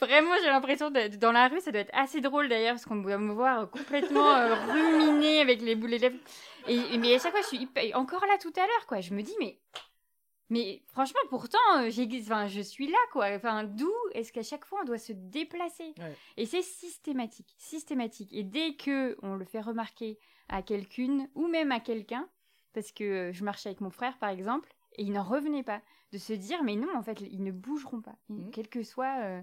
[0.00, 2.96] Vraiment, j'ai l'impression de, dans la rue, ça doit être assez drôle d'ailleurs, parce qu'on
[2.96, 6.16] doit me voir complètement euh, ruminer avec les boules de lèvres.
[6.68, 9.00] Et- mais à chaque fois, je suis hyper- encore là tout à l'heure, quoi.
[9.00, 9.58] Je me dis, mais.
[10.50, 13.26] Mais franchement, pourtant, euh, enfin, je suis là, quoi.
[13.36, 15.94] Enfin, d'où est-ce qu'à chaque fois on doit se déplacer?
[15.98, 16.16] Ouais.
[16.36, 18.32] Et c'est systématique, systématique.
[18.32, 22.28] Et dès que on le fait remarquer à quelqu'une ou même à quelqu'un,
[22.72, 25.82] parce que euh, je marchais avec mon frère, par exemple, et il n'en revenait pas
[26.12, 28.50] de se dire, mais non, en fait, ils ne bougeront pas, Mhm.
[28.50, 29.18] quel que soit.
[29.24, 29.42] euh,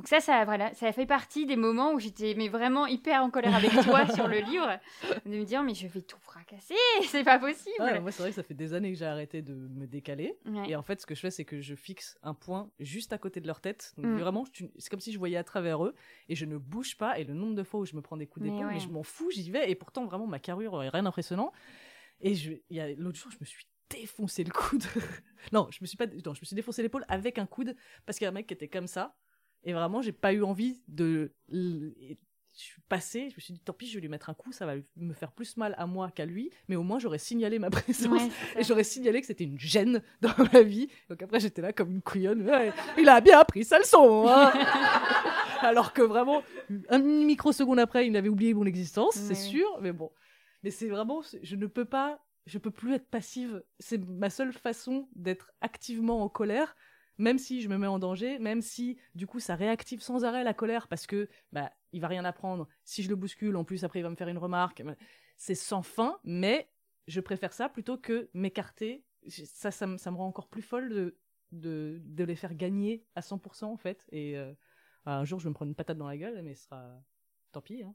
[0.00, 3.28] Donc ça, ça, voilà, ça fait partie des moments où j'étais mais vraiment hyper en
[3.28, 4.80] colère avec toi sur le livre,
[5.26, 6.74] de me dire, mais je vais tout fracasser,
[7.06, 7.74] c'est pas possible.
[7.80, 10.38] Ah, moi c'est vrai que ça fait des années que j'ai arrêté de me décaler
[10.46, 10.70] Ouais.
[10.70, 13.18] Et en fait, ce que je fais, c'est que je fixe un point juste à
[13.18, 13.92] côté de leur tête.
[13.98, 14.16] Donc Mm.
[14.20, 14.44] vraiment,
[14.78, 15.94] c'est comme si je voyais à travers eux
[16.30, 17.18] et je ne bouge pas.
[17.18, 18.80] Et le nombre de fois où je me prends des coups d'épaule, mais, ouais.
[18.80, 19.70] je m'en fous, j'y vais.
[19.70, 21.52] Et pourtant, vraiment, ma carrure est rien d'impressionnant.
[22.22, 24.84] Et je, a l'autre jour, je me suis défoncé le coude.
[25.52, 28.16] non, je me suis pas, non, je me suis défoncé l'épaule avec un coude parce
[28.16, 29.14] qu'il y a un mec qui était comme ça.
[29.64, 31.32] Et vraiment, j'ai pas eu envie de.
[32.52, 34.52] Je suis passée, je me suis dit, tant pis, je vais lui mettre un coup,
[34.52, 37.58] ça va me faire plus mal à moi qu'à lui, mais au moins j'aurais signalé
[37.58, 40.88] ma présence Ouais, et j'aurais signalé que c'était une gêne dans ma vie.
[41.08, 42.42] Donc après, j'étais là comme une couillonne.
[42.42, 44.26] Ouais, il a bien appris sa leçon.
[44.28, 44.52] hein.
[45.62, 46.42] Alors que vraiment,
[46.88, 49.78] un microseconde après, il avait oublié mon existence, c'est sûr.
[49.80, 50.10] Mais bon,
[50.62, 53.62] mais c'est vraiment, je ne peux pas, je peux plus être passive.
[53.78, 56.76] C'est ma seule façon d'être activement en colère.
[57.20, 60.42] Même si je me mets en danger, même si du coup ça réactive sans arrêt
[60.42, 62.66] la colère parce que bah il va rien apprendre.
[62.84, 64.82] Si je le bouscule, en plus après il va me faire une remarque.
[65.36, 66.70] C'est sans fin, mais
[67.06, 69.04] je préfère ça plutôt que m'écarter.
[69.28, 71.16] Ça, ça, me- ça me rend encore plus folle de,
[71.52, 74.06] de, de les faire gagner à 100% en fait.
[74.12, 74.52] Et euh,
[75.04, 77.02] un jour, je vais me prendre une patate dans la gueule, mais ce sera.
[77.52, 77.94] Tant pis, hein.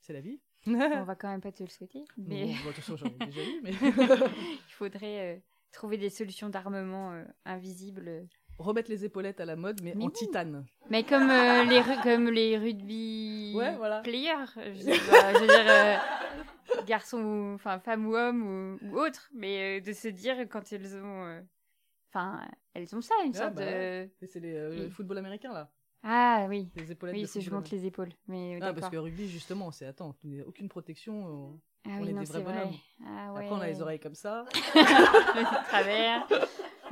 [0.00, 0.40] c'est la vie.
[0.66, 0.72] On
[1.04, 3.24] va quand même pas te le souhaiter, mais Bon, bon, de toute façon, j'en ai
[3.26, 3.70] déjà eu, mais.
[4.68, 5.40] il faudrait euh,
[5.72, 8.26] trouver des solutions d'armement euh, invisibles.
[8.58, 10.12] Euh, Remettre les épaulettes à la mode, mais, Mais en oui.
[10.12, 10.64] titane.
[10.90, 14.00] Mais comme euh, les comme les rugby Ouais, voilà.
[14.00, 15.96] players, je, sais pas, je veux dire euh,
[16.86, 20.72] garçons ou enfin femmes ou hommes ou, ou autres, mais euh, de se dire quand
[20.72, 21.40] elles ont, euh,
[22.12, 22.40] enfin
[22.74, 25.70] elles ont ça une Ouais, sorte bah de c'est les, euh, le football américain là.
[26.02, 26.70] Ah oui.
[26.76, 28.10] Les épaulettes Oui, c'est je monte les épaules.
[28.28, 31.26] Mais euh, Ah, parce que rugby, justement, c'est attends, il n'y a aucune protection.
[31.26, 32.52] euh, Ah on oui, est non, des vrais vrai.
[32.54, 32.74] bonhommes.
[33.04, 33.40] Ah ouais.
[33.40, 34.44] Après, on a les oreilles comme ça.
[35.68, 36.26] travers.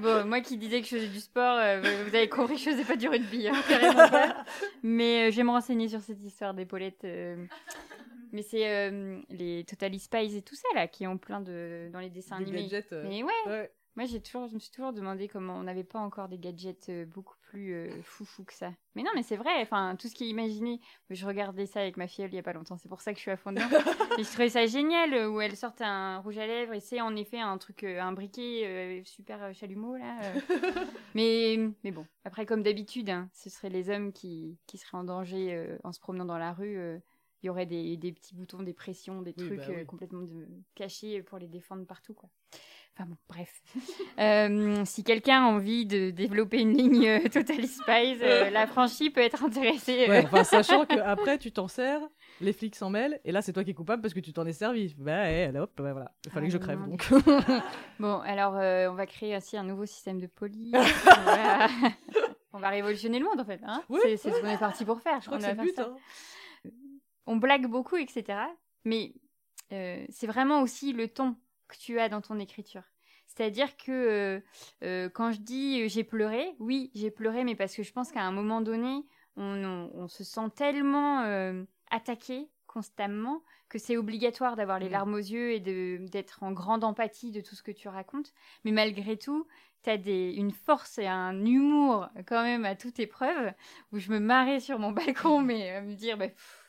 [0.01, 2.71] Bon, moi qui disais que je faisais du sport, euh, vous avez compris que je
[2.71, 4.45] faisais pas du rugby, hein, carrément pas.
[4.83, 7.05] Mais euh, je vais me renseigner sur cette histoire d'épaulettes.
[7.05, 7.47] euh.
[8.33, 12.01] Mais c'est euh, les Totally Spies et tout ça là qui ont plein de dans
[12.01, 12.63] les dessins Des animés.
[12.69, 12.93] gadgets.
[13.09, 13.71] Mais ouais, ouais.
[13.95, 16.91] moi j'ai toujours, je me suis toujours demandé comment on n'avait pas encore des gadgets
[17.07, 18.73] beaucoup plus euh, foufou que ça.
[18.95, 19.61] Mais non, mais c'est vrai.
[19.63, 20.81] Enfin, tout ce qui est imaginé.
[21.11, 22.77] Je regardais ça avec ma fille il y a pas longtemps.
[22.77, 23.65] C'est pour ça que je suis à fond dedans.
[24.19, 27.01] et je trouvais ça génial euh, où elle sort un rouge à lèvres et c'est
[27.01, 30.19] en effet un truc, euh, un briquet euh, super chalumeau là.
[31.15, 35.05] mais mais bon, après comme d'habitude, hein, ce seraient les hommes qui qui seraient en
[35.05, 36.79] danger euh, en se promenant dans la rue.
[37.43, 39.87] il y aurait des, des petits boutons, des pressions, des Oui, trucs bah oui.
[39.87, 42.29] complètement de- cachés pour les défendre partout, quoi.
[42.99, 43.63] Enfin bon, bref.
[44.19, 49.11] Euh, si quelqu'un a envie de développer une ligne euh, Totally Spies, euh, la franchise
[49.11, 50.07] peut être intéressée.
[50.09, 52.01] Ouais, enfin, sachant que après tu t'en sers,
[52.41, 54.47] les flics s'en mêlent, et là c'est toi qui es coupable parce que tu t'en
[54.47, 54.95] es servi.
[54.99, 55.25] Bah,
[55.61, 56.11] hop, bah, voilà.
[56.25, 57.07] Il fallait Ah, que je crève non, donc.
[58.01, 60.73] Bon, alors euh, on va créer aussi un nouveau système de police.
[60.75, 61.67] on, va...
[62.55, 63.61] on va révolutionner le monde en fait.
[63.63, 65.21] Hein Oui, c'est ce qu'on est parti pour faire.
[65.21, 65.93] je crois On que c'est va le faire but.
[65.93, 65.97] ça.
[66.65, 66.71] hein.
[67.27, 68.39] On blague beaucoup, etc.
[68.87, 69.13] Mais
[69.69, 71.37] c'est vraiment aussi le ton
[71.69, 72.83] que tu as dans ton écriture.
[73.27, 74.41] C'est-à-dire que euh,
[74.85, 78.11] euh, quand je dis euh, j'ai pleuré, oui, j'ai pleuré, mais parce que je pense
[78.13, 79.05] qu'à un moment donné,
[79.37, 84.93] on, on- on se sent tellement euh, attaqué constamment que c'est obligatoire d'avoir les Mm.
[84.93, 88.33] larmes aux yeux et d'être en grande empathie de tout ce que tu racontes.
[88.65, 89.47] Mais malgré tout,
[89.83, 93.53] tu as des, une force et un humour quand même à toute épreuve
[93.93, 96.66] où je me marrais sur mon balcon, mais à me dire, bah, pff.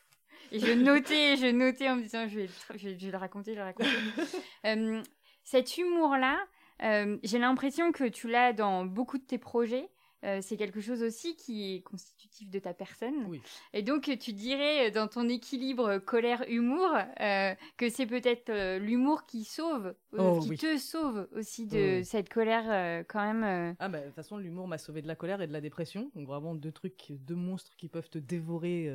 [0.51, 3.05] Et je notais, je notais en me disant, je vais, le tra- je vais, je
[3.05, 3.89] vais le raconter, je vais le raconter.
[4.65, 5.01] Euh,
[5.43, 6.37] cet humour-là,
[6.83, 9.87] euh, j'ai l'impression que tu l'as dans beaucoup de tes projets.
[10.25, 13.25] Euh, c'est quelque chose aussi qui est constitutif de ta personne.
[13.27, 13.39] Oui.
[13.71, 16.89] Et donc, tu dirais dans ton équilibre colère-humour
[17.21, 20.57] euh, que c'est peut-être euh, l'humour qui sauve, Oh, qui oui.
[20.57, 23.75] te sauve aussi de cette colère quand même.
[23.79, 26.09] Ah bah de toute façon l'humour m'a sauvé de la colère et de la dépression.
[26.15, 28.91] Donc vraiment deux trucs, deux monstres qui peuvent te dévorer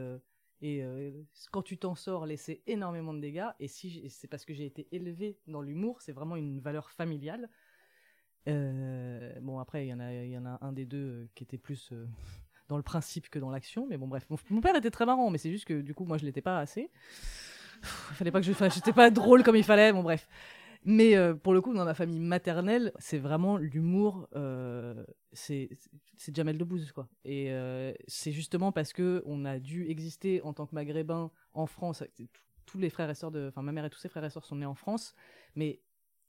[0.62, 1.11] et euh,
[1.51, 3.48] quand tu t'en sors laisser énormément de dégâts.
[3.59, 7.51] Et si c'est parce que j'ai été élevé dans l'humour, c'est vraiment une valeur familiale.
[8.48, 11.92] Euh, bon après il y en a un des deux euh, qui était plus
[12.68, 13.87] dans le principe que dans l'action.
[13.88, 16.05] Mais bon bref mon, mon père était très marrant mais c'est juste que du coup
[16.05, 16.90] moi je l'étais pas assez.
[17.83, 19.92] Il fallait pas que je fasse, j'étais pas drôle comme il fallait.
[19.92, 20.29] Bon bref.
[20.85, 24.29] Mais euh, pour le coup, dans ma famille maternelle, c'est vraiment l'humour.
[24.35, 25.71] euh, c'est
[26.35, 27.09] Jamel Debbouze, quoi.
[27.25, 31.66] Et euh, c'est justement parce que on a dû exister en tant que maghrébin en
[31.66, 32.03] France.
[32.66, 34.45] Tous les frères et sœurs de, enfin ma mère et tous ses frères et sœurs
[34.45, 35.14] sont nés en France,
[35.55, 35.81] mais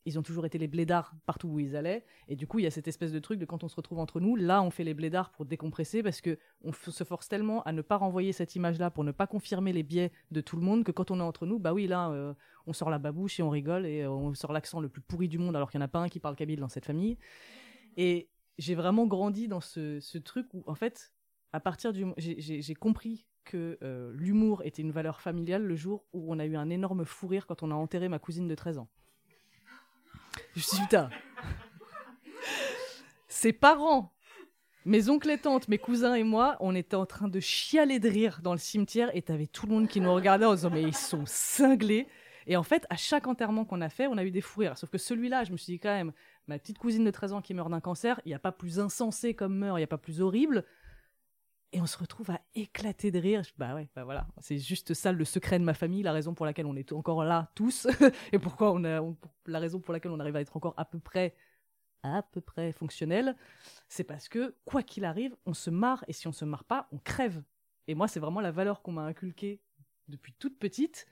[0.06, 2.06] ils ont toujours été les blédards partout où ils allaient.
[2.28, 4.00] Et du coup, il y a cette espèce de truc de quand on se retrouve
[4.00, 7.64] entre nous, là, on fait les blédards pour décompresser parce que on se force tellement
[7.64, 10.62] à ne pas renvoyer cette image-là pour ne pas confirmer les biais de tout le
[10.62, 12.34] monde que quand on est entre nous, bah oui, là, euh,
[12.68, 15.28] on sort la babouche et on rigole et euh, on sort l'accent le plus pourri
[15.28, 17.18] du monde alors qu'il n'y en a pas un qui parle kabyle dans cette famille.
[17.96, 21.14] Et j'ai vraiment grandi dans ce, truc où, en fait,
[21.54, 22.06] à partir du.
[22.18, 26.56] j'ai compris que euh, l'humour était une valeur familiale le jour où on a eu
[26.56, 28.90] un énorme fou rire quand on a enterré ma cousine de 13 ans.
[30.56, 31.10] Je suis putain.
[33.28, 34.14] Ses parents,
[34.86, 38.10] mes oncles et tantes, mes cousins et moi, on était en train de chialer de
[38.10, 40.84] rire dans le cimetière et t'avais tout le monde qui nous regardait en disant mais
[40.84, 42.08] ils sont cinglés.
[42.48, 44.78] Et en fait, à chaque enterrement qu'on a fait, on a eu des fous rires.
[44.78, 46.12] Sauf que celui-là, je me suis dit quand même,
[46.48, 48.80] ma petite cousine de 13 ans qui meurt d'un cancer, il n'y a pas plus
[48.80, 50.66] insensé comme meurt, il n'y a pas plus horrible.
[51.74, 53.42] Et on se retrouve à éclater de rire.
[53.58, 54.28] Bah ouais, bah voilà.
[54.40, 57.24] C'est juste ça le secret de ma famille, la raison pour laquelle on est encore
[57.24, 57.88] là tous,
[58.32, 59.02] et pourquoi on a,
[59.48, 61.36] la raison pour laquelle on arrive à être encore à peu près,
[62.04, 63.36] à peu près fonctionnel,
[63.90, 66.88] c'est parce que quoi qu'il arrive, on se marre, et si on se marre pas,
[66.92, 67.42] on crève.
[67.88, 69.60] Et moi, c'est vraiment la valeur qu'on m'a inculquée
[70.10, 71.08] depuis toute petite.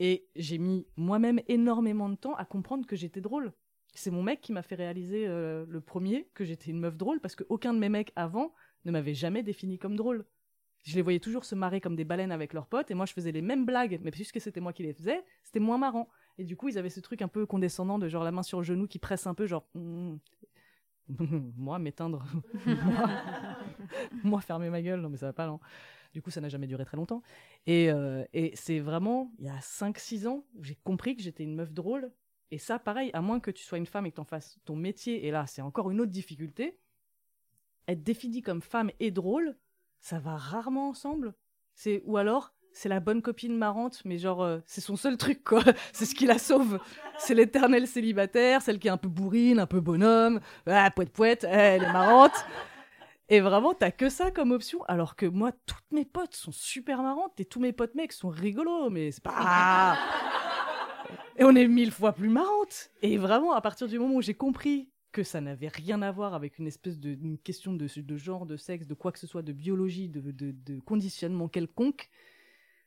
[0.00, 3.52] Et j'ai mis moi-même énormément de temps à comprendre que j'étais drôle.
[3.94, 7.20] C'est mon mec qui m'a fait réaliser euh, le premier que j'étais une meuf drôle
[7.20, 10.24] parce qu'aucun de mes mecs avant ne m'avait jamais défini comme drôle.
[10.84, 13.12] Je les voyais toujours se marrer comme des baleines avec leurs potes et moi je
[13.12, 16.08] faisais les mêmes blagues, mais puisque c'était moi qui les faisais, c'était moins marrant.
[16.38, 18.58] Et du coup, ils avaient ce truc un peu condescendant de genre la main sur
[18.58, 19.64] le genou qui presse un peu, genre
[21.56, 22.24] moi m'éteindre,
[24.24, 25.60] moi, fermer ma gueule, non mais ça va pas non.
[26.12, 27.22] Du coup, ça n'a jamais duré très longtemps.
[27.66, 28.24] Et, euh,
[28.54, 32.12] c'est vraiment, il y a 5-6 ans, j'ai compris que j'étais une meuf drôle.
[32.50, 34.58] Et ça, pareil, à moins que tu sois une femme et que tu en fasses
[34.66, 36.78] ton métier, et là, c'est encore une autre difficulté,
[37.88, 39.56] être définie comme femme et drôle,
[40.00, 41.34] ça va rarement ensemble.
[41.74, 45.44] C'est Ou alors, c'est la bonne copine marrante, mais genre, euh, c'est son seul truc,
[45.44, 45.62] quoi.
[45.92, 46.78] c'est ce qui la sauve.
[47.18, 51.46] C'est l'éternelle célibataire, celle qui est un peu bourrine, un peu bonhomme, ah, poète poète,
[51.48, 52.44] elle est marrante.
[53.28, 57.02] Et vraiment, t'as que ça comme option, alors que moi, toutes mes potes sont super
[57.02, 59.96] marrantes et tous mes potes mecs sont rigolos, mais c'est pas.
[61.38, 62.90] et on est mille fois plus marrantes.
[63.00, 66.34] Et vraiment, à partir du moment où j'ai compris que ça n'avait rien à voir
[66.34, 69.42] avec une espèce de une question de, genre, de sexe, de quoi que ce soit,
[69.42, 72.08] de biologie, de, de, de conditionnement quelconque,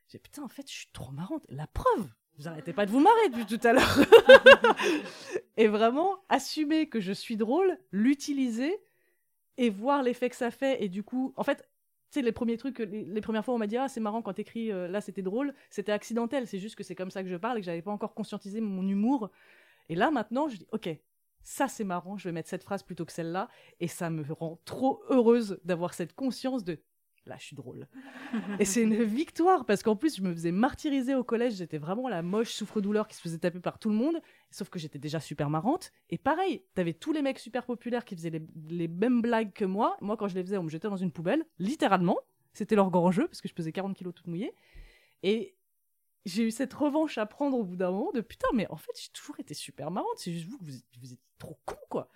[0.09, 1.43] j'ai putain, en fait, je suis trop marrante.
[1.49, 2.07] La preuve,
[2.37, 3.99] vous arrêtez pas de vous marrer depuis tout à l'heure.
[5.57, 8.77] et vraiment, assumer que je suis drôle, l'utiliser
[9.57, 10.83] et voir l'effet que ça fait.
[10.83, 11.67] Et du coup, en fait,
[12.11, 14.21] tu sais, les premiers trucs, les, les, premières fois, on m'a dit, ah, c'est marrant
[14.21, 15.53] quand t'écris, euh, là, c'était drôle.
[15.69, 16.45] C'était accidentel.
[16.45, 18.61] C'est juste que c'est comme ça que je parle et que j'avais pas encore conscientisé
[18.61, 19.31] mon humour.
[19.89, 20.89] Et là, maintenant, je dis, ok,
[21.45, 23.47] ça c'est marrant, je vais mettre cette phrase plutôt que celle-là,
[23.79, 26.79] et ça me rend trop heureuse d'avoir cette conscience de
[27.27, 27.87] là je suis drôle.
[28.59, 32.09] et c'est une victoire parce qu'en plus je me faisais martyriser au collège, j'étais vraiment
[32.09, 35.19] la moche souffre-douleur qui se faisait taper par tout le monde, sauf que j'étais déjà
[35.19, 35.91] super marrante.
[36.09, 39.65] Et pareil, t'avais tous les mecs super populaires qui faisaient les, les, mêmes blagues que
[39.65, 39.97] moi.
[40.01, 42.17] Moi quand je les faisais, on me jetait dans une poubelle, littéralement.
[42.53, 44.53] C'était leur grand jeu parce que je pesais 40 kilos toute mouillée.
[45.23, 45.55] Et
[46.25, 48.91] j'ai eu cette revanche à prendre au bout d'un moment de putain, mais en fait,
[48.99, 50.17] j'ai toujours été super marrante.
[50.17, 52.09] C'est juste vous, vous êtes, vous êtes trop con, quoi.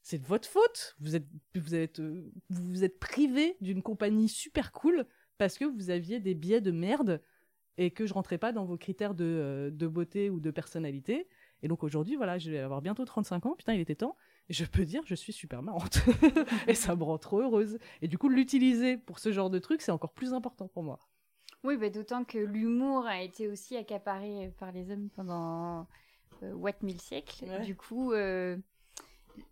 [0.00, 0.96] C'est de votre faute.
[1.00, 5.06] Vous êtes, vous êtes, euh, vous êtes privé d'une compagnie super cool
[5.38, 7.20] parce que vous aviez des biais de merde
[7.78, 11.28] et que je rentrais pas dans vos critères de, euh, de beauté ou de personnalité.
[11.62, 13.54] Et donc aujourd'hui, voilà, je vais avoir bientôt 35 ans.
[13.56, 14.16] Putain, il était temps.
[14.48, 16.00] Je peux dire, je suis super marrante.
[16.66, 17.78] et ça me rend trop heureuse.
[18.00, 20.98] Et du coup, l'utiliser pour ce genre de truc, c'est encore plus important pour moi.
[21.64, 25.86] Oui, bah, d'autant que l'humour a été aussi accaparé par les hommes pendant
[26.42, 27.44] euh, what mille siècles.
[27.44, 27.60] Ouais.
[27.60, 28.56] Du coup, euh,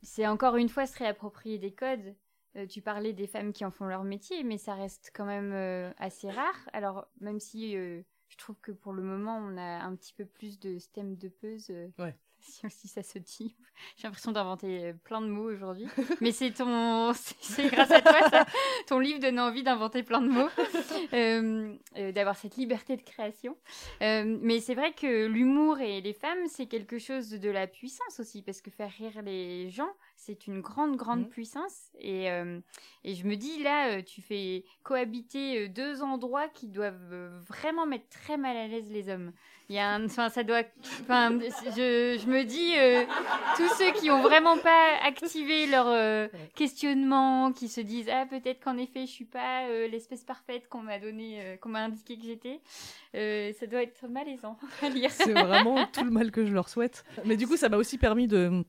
[0.02, 2.14] c'est encore une fois se réapproprier des codes.
[2.56, 5.52] Euh, tu parlais des femmes qui en font leur métier, mais ça reste quand même
[5.52, 6.68] euh, assez rare.
[6.72, 10.24] Alors, même si euh, je trouve que pour le moment, on a un petit peu
[10.24, 11.68] plus de stem de peuse.
[11.70, 12.16] euh, Ouais.
[12.42, 13.54] Si aussi ça se dit.
[13.96, 15.86] J'ai l'impression d'inventer plein de mots aujourd'hui.
[16.20, 18.46] mais c'est ton, c'est- grâce à toi, ça.
[18.86, 20.48] Ton livre donne envie d'inventer plein de mots,
[21.12, 23.56] Euh, euh, d'avoir cette liberté de création.
[24.02, 28.20] Euh, mais c'est vrai que l'humour et les femmes, c'est quelque chose de la puissance
[28.20, 31.28] aussi, parce que faire rire les gens, c'est une grande, grande Mhm.
[31.28, 31.90] puissance.
[31.98, 32.26] Et,
[33.04, 37.14] et je me dis, là, tu fais cohabiter deux endroits qui doivent
[37.48, 39.32] vraiment mettre très mal à l'aise les hommes.
[39.70, 40.64] Il y a enfin, ça doit,
[41.02, 41.38] enfin,
[41.76, 43.04] je, je me dis, euh,
[43.56, 48.58] tous ceux qui ont vraiment pas activé leur euh, questionnement, qui se disent, ah, peut-être
[48.64, 52.24] qu'en effet, je suis pas euh, l'espèce parfaite qu'on m'a donné, qu'on m'a indiqué que
[52.24, 52.60] j'étais,
[53.14, 55.12] ça doit être malaisant à lire.
[55.12, 57.04] C'est vraiment tout le mal que je leur souhaite.
[57.24, 58.64] Mais du coup, ça m'a aussi permis de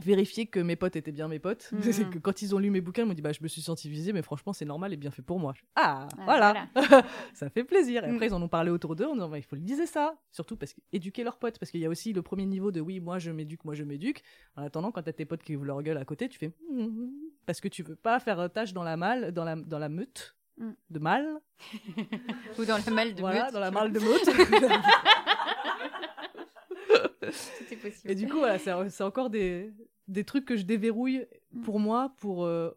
[0.00, 1.70] vérifier que mes potes étaient bien mes potes.
[1.82, 3.60] C'est que quand ils ont lu mes bouquins, ils m'ont dit bah je me suis
[3.62, 5.54] senti visée, mais franchement c'est normal et bien fait pour moi.
[5.76, 6.66] Ah, Ah, voilà,
[7.34, 8.04] ça fait plaisir.
[8.04, 8.30] Et après Mm.
[8.30, 10.56] ils en ont parlé autour d'eux en disant bah, il faut le dire ça, surtout
[10.56, 13.18] parce qu'éduquer leurs potes, parce qu'il y a aussi le premier niveau de oui moi
[13.18, 14.22] je m'éduque, moi je m'éduque.
[14.56, 17.08] En attendant quand t'as tes potes qui ouvrent leur gueule à côté, tu fais Mm,
[17.46, 20.36] parce que tu veux pas faire tâche dans la malle, dans la dans la meute
[20.90, 21.26] de mal,
[22.58, 24.28] Ou dans la malle de voilà, meute, dans la malle de meute.
[27.70, 28.10] Est possible.
[28.10, 29.72] Et du coup, voilà, c'est c'est encore des,
[30.08, 31.26] des trucs que je déverrouille
[31.64, 32.70] pour moi pour euh,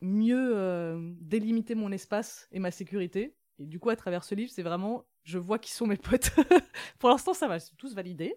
[0.00, 3.34] mieux euh, délimiter mon espace et ma sécurité.
[3.58, 6.30] Et du coup, à travers ce livre, c'est vraiment, je vois qui sont mes potes.
[6.98, 8.34] pour l'instant, ça va, sont tous validés.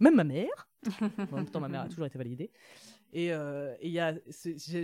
[0.00, 0.68] Même ma mère.
[1.32, 2.50] En même temps, ma mère a toujours été validée.
[3.14, 3.92] Et euh, et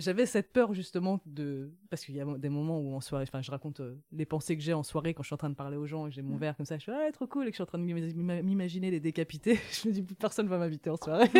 [0.00, 3.40] j'avais cette peur justement de, parce qu'il y a des moments où en soirée, enfin,
[3.40, 5.54] je raconte euh, les pensées que j'ai en soirée quand je suis en train de
[5.54, 7.44] parler aux gens et que j'ai mon verre comme ça, je suis ah trop cool
[7.44, 9.58] et que je suis en train de m'ima- m'imaginer les décapiter.
[9.82, 11.30] je me dis personne va m'inviter en soirée.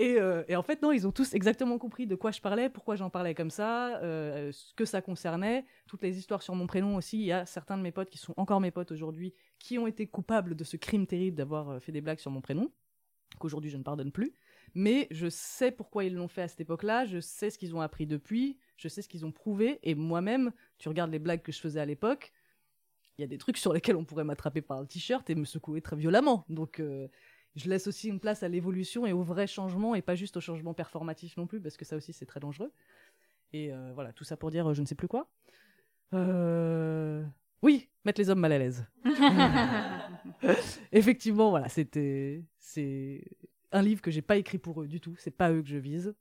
[0.00, 2.68] Et, euh, et en fait, non, ils ont tous exactement compris de quoi je parlais,
[2.70, 6.68] pourquoi j'en parlais comme ça, euh, ce que ça concernait, toutes les histoires sur mon
[6.68, 7.18] prénom aussi.
[7.18, 9.88] Il y a certains de mes potes qui sont encore mes potes aujourd'hui, qui ont
[9.88, 12.70] été coupables de ce crime terrible d'avoir fait des blagues sur mon prénom,
[13.40, 14.32] qu'aujourd'hui je ne pardonne plus.
[14.74, 17.80] Mais je sais pourquoi ils l'ont fait à cette époque-là, je sais ce qu'ils ont
[17.80, 21.52] appris depuis, je sais ce qu'ils ont prouvé, et moi-même, tu regardes les blagues que
[21.52, 22.32] je faisais à l'époque,
[23.18, 25.44] il y a des trucs sur lesquels on pourrait m'attraper par le t-shirt et me
[25.44, 26.44] secouer très violemment.
[26.48, 27.08] Donc, euh,
[27.56, 30.40] je laisse aussi une place à l'évolution et au vrai changement et pas juste au
[30.40, 32.72] changement performatif non plus parce que ça aussi c'est très dangereux.
[33.52, 35.28] Et euh, voilà, tout ça pour dire euh, je ne sais plus quoi.
[36.14, 37.24] Euh...
[37.60, 38.86] Oui, mettre les hommes mal à l'aise.
[40.92, 43.24] Effectivement, voilà, c'était c'est
[43.72, 45.76] un livre que j'ai pas écrit pour eux du tout, c'est pas eux que je
[45.76, 46.14] vise.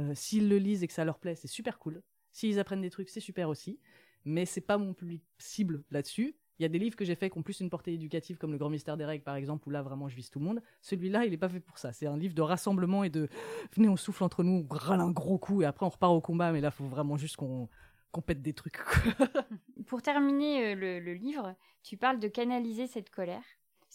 [0.00, 2.02] Euh, S'ils le lisent et que ça leur plaît, c'est super cool.
[2.30, 3.80] S'ils apprennent des trucs, c'est super aussi.
[4.24, 6.36] Mais c'est pas mon public cible là-dessus.
[6.58, 8.50] Il y a des livres que j'ai faits qui ont plus une portée éducative, comme
[8.50, 10.60] Le Grand Mystère des Règles, par exemple, où là, vraiment, je vise tout le monde.
[10.82, 11.92] Celui-là, il est pas fait pour ça.
[11.92, 13.28] C'est un livre de rassemblement et de
[13.76, 16.20] venez, on souffle entre nous, on râle un gros coup et après, on repart au
[16.20, 16.50] combat.
[16.50, 17.68] Mais là, faut vraiment juste qu'on
[18.10, 18.78] qu'on pète des trucs.
[19.86, 23.44] Pour terminer euh, le livre, tu parles de canaliser cette colère.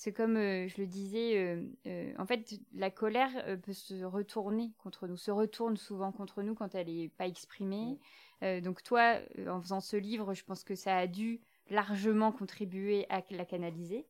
[0.04, 3.32] C'est comme euh, je le disais, euh, euh, en fait, la colère
[3.62, 7.98] peut se retourner contre nous, se retourne souvent contre nous quand elle n'est pas exprimée.
[8.42, 11.40] Donc toi, en faisant ce livre, je pense que ça a dû
[11.70, 14.06] largement contribuer à la canaliser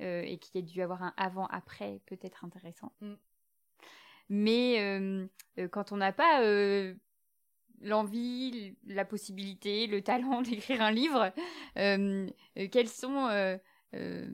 [0.00, 2.90] et qu'il y a dû avoir un avant-après peut-être intéressant.
[3.00, 3.14] Mm.
[4.30, 5.28] Mais
[5.70, 6.42] quand on n'a pas
[7.80, 11.32] l'envie, la possibilité, le talent d'écrire un livre,
[11.76, 13.28] quelles sont
[13.96, 14.26] euh,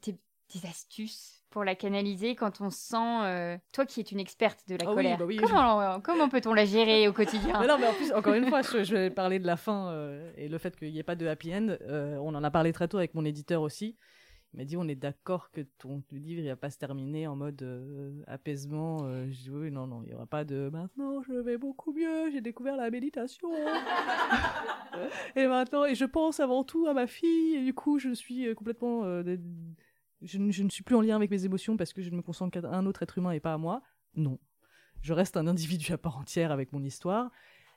[0.00, 4.60] tes, tes astuces pour la canaliser quand on sent, euh, toi qui es une experte
[4.68, 5.36] de la Ah oui, colère, bah oui.
[5.38, 7.58] comment, comment peut-on la gérer au quotidien?
[7.60, 9.88] Mais non, mais en plus, encore une fois, je, je vais parler de la fin
[9.90, 11.68] euh, et le fait qu'il n'y ait pas de happy end.
[11.82, 13.96] euh, on en a parlé très tôt avec mon éditeur aussi.
[14.54, 17.36] Il m'a dit on est d'accord que ton livre il va pas se terminer en
[17.36, 18.98] mode euh, apaisement.
[19.04, 21.92] Euh, je dis oui, non, non, il n'y aura pas de maintenant je vais beaucoup
[21.92, 23.48] mieux, j'ai découvert la méditation.
[25.36, 28.46] et maintenant, et je pense avant tout à ma fille, et du coup je suis
[28.46, 29.02] euh, complètement.
[30.22, 32.58] Je, ne- suis plus en lien avec mes émotions parce que je ne me concentre
[32.60, 33.82] qu'à un autre être humain et pas à moi.
[34.14, 34.38] Non.
[35.02, 37.30] Je reste un individu à part entière avec mon histoire.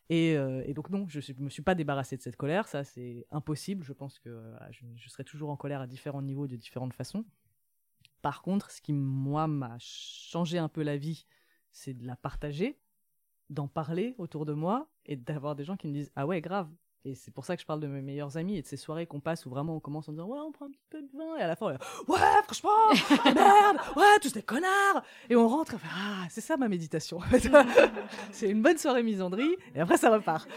[0.10, 2.84] Et, euh, et donc non, je ne me suis pas débarrassé de cette colère, ça
[2.84, 3.84] c'est impossible.
[3.84, 6.94] Je pense que euh, je, je serai toujours en colère à différents niveaux, de différentes
[6.94, 7.26] façons.
[8.22, 11.26] Par contre, ce qui moi m'a changé un peu la vie,
[11.72, 12.80] c'est de la partager,
[13.50, 16.70] d'en parler autour de moi et d'avoir des gens qui me disent ah ouais grave.
[17.06, 19.06] Et c'est pour ça que je parle de mes meilleurs amis et de ces soirées
[19.06, 21.08] qu'on passe où vraiment on commence en disant ouais on prend un petit peu de
[21.18, 22.70] vin et à la fin on est ouais franchement
[23.26, 25.04] ah, merde ouais tous des connards!
[25.30, 27.20] Et on rentre et on fait, ah c'est ça ma méditation
[28.32, 30.50] c'est une bonne soirée misandrie et après ça repart.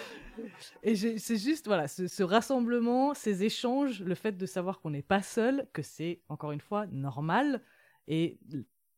[0.82, 5.02] Et c'est juste voilà ce, ce rassemblement ces échanges le fait de savoir qu'on n'est
[5.02, 7.62] pas seul que c'est encore une fois normal
[8.08, 8.40] et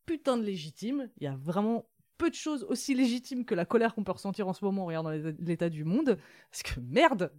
[0.06, 1.10] putain de légitime.
[1.18, 1.86] Il y a vraiment
[2.18, 4.86] peu de choses aussi légitimes que la colère qu'on peut ressentir en ce moment en
[4.86, 6.18] regardant l'état- du monde
[6.50, 7.32] parce que merde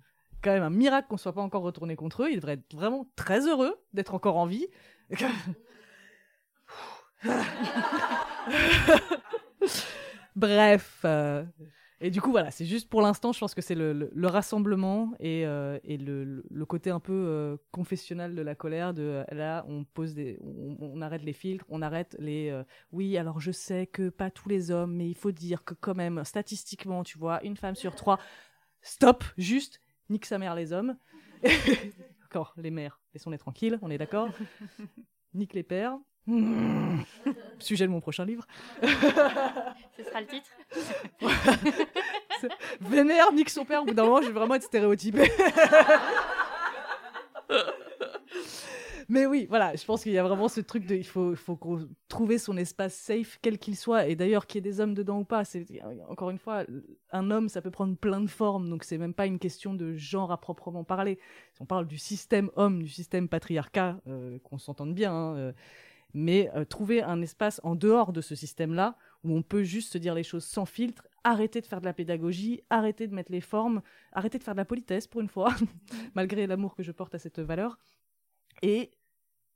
[0.44, 3.10] quand même un miracle qu'on soit pas encore retourné contre eux ils devraient être vraiment
[3.16, 4.68] très heureux d'être encore en vie
[10.36, 11.02] Bref.
[11.06, 11.44] euh,
[12.02, 14.28] Et du coup, voilà, c'est juste pour l'instant, je pense que c'est le, le- le
[14.28, 18.94] rassemblement et, euh, le, côté un peu euh, confessionnal de la colère.
[18.94, 22.50] De euh, là, on pose on, arrête les filtres, on arrête les.
[22.50, 25.74] euh, oui, alors je sais que pas tous les hommes, mais il faut dire que
[25.74, 28.20] quand même, statistiquement, tu vois, une femme sur trois.
[28.82, 29.80] Stop, juste,
[30.10, 30.98] nique sa mère les hommes.
[32.26, 34.30] Encore, les mères, laissons-les tranquilles, on est d'accord.
[35.34, 35.98] Nique les pères.
[36.28, 37.02] Mmh.
[37.60, 38.46] Sujet de mon prochain livre.
[38.82, 40.50] Ce sera le titre.
[42.82, 45.30] Vénère, nique son père, au bout d'un moment, je vais vraiment être stéréotypé.
[49.08, 50.96] Mais oui, voilà, je pense qu'il y a vraiment ce truc de.
[50.96, 51.60] Il faut, faut
[52.08, 55.20] trouver son espace safe, quel qu'il soit, et d'ailleurs qu'il y ait des hommes dedans
[55.20, 55.46] ou pas.
[55.46, 55.64] C'est
[56.10, 56.64] Encore une fois,
[57.12, 59.94] un homme, ça peut prendre plein de formes, donc c'est même pas une question de
[59.96, 61.20] genre à proprement parler.
[61.54, 65.52] Si on parle du système homme, du système patriarcat, euh, qu'on s'entende bien, hein, euh,
[66.16, 69.98] mais euh, trouver un espace en dehors de ce système-là où on peut juste se
[69.98, 73.42] dire les choses sans filtre, arrêter de faire de la pédagogie, arrêter de mettre les
[73.42, 73.82] formes,
[74.14, 75.54] arrêter de faire de la politesse pour une fois,
[76.16, 77.78] malgré l'amour que je porte à cette valeur,
[78.62, 78.92] et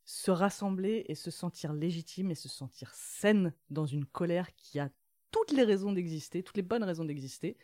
[0.03, 4.89] se rassembler et se sentir légitime et se sentir saine dans une colère qui a
[5.32, 7.55] toutes les raisons d'exister, toutes les bonnes raisons d'exister.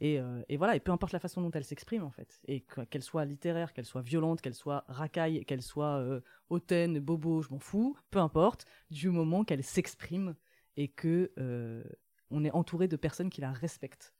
[0.00, 2.60] Et, euh, et voilà, et peu importe la façon dont elle s'exprime en fait, et
[2.60, 6.20] que- qu'elle soit littéraire, qu'elle soit violente, qu'elle soit racaille, qu'elle soit euh,
[6.50, 10.36] hautaine, bobo, je m'en fous, peu importe, du moment qu'elle s'exprime
[10.76, 11.82] et que euh,
[12.30, 14.14] on est entouré de personnes qui la respectent.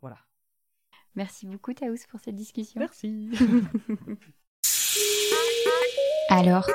[0.00, 0.18] Voilà.
[1.16, 2.78] Merci beaucoup, Taous, pour cette discussion.
[2.78, 3.32] Merci.
[6.28, 6.68] Alors,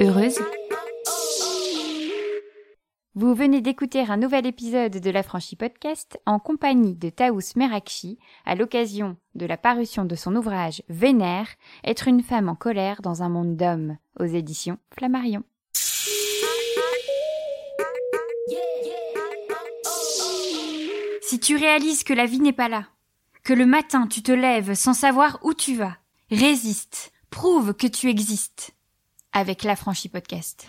[0.00, 0.38] heureuse
[3.18, 8.18] Vous venez d'écouter un nouvel épisode de La Franchie Podcast en compagnie de Taous Merakchi
[8.44, 11.48] à l'occasion de la parution de son ouvrage Vénère,
[11.82, 15.44] être une femme en colère dans un monde d'hommes aux éditions Flammarion.
[21.22, 22.84] Si tu réalises que la vie n'est pas là,
[23.44, 25.96] que le matin tu te lèves sans savoir où tu vas,
[26.30, 28.74] résiste, prouve que tu existes
[29.32, 30.68] avec La Franchie Podcast.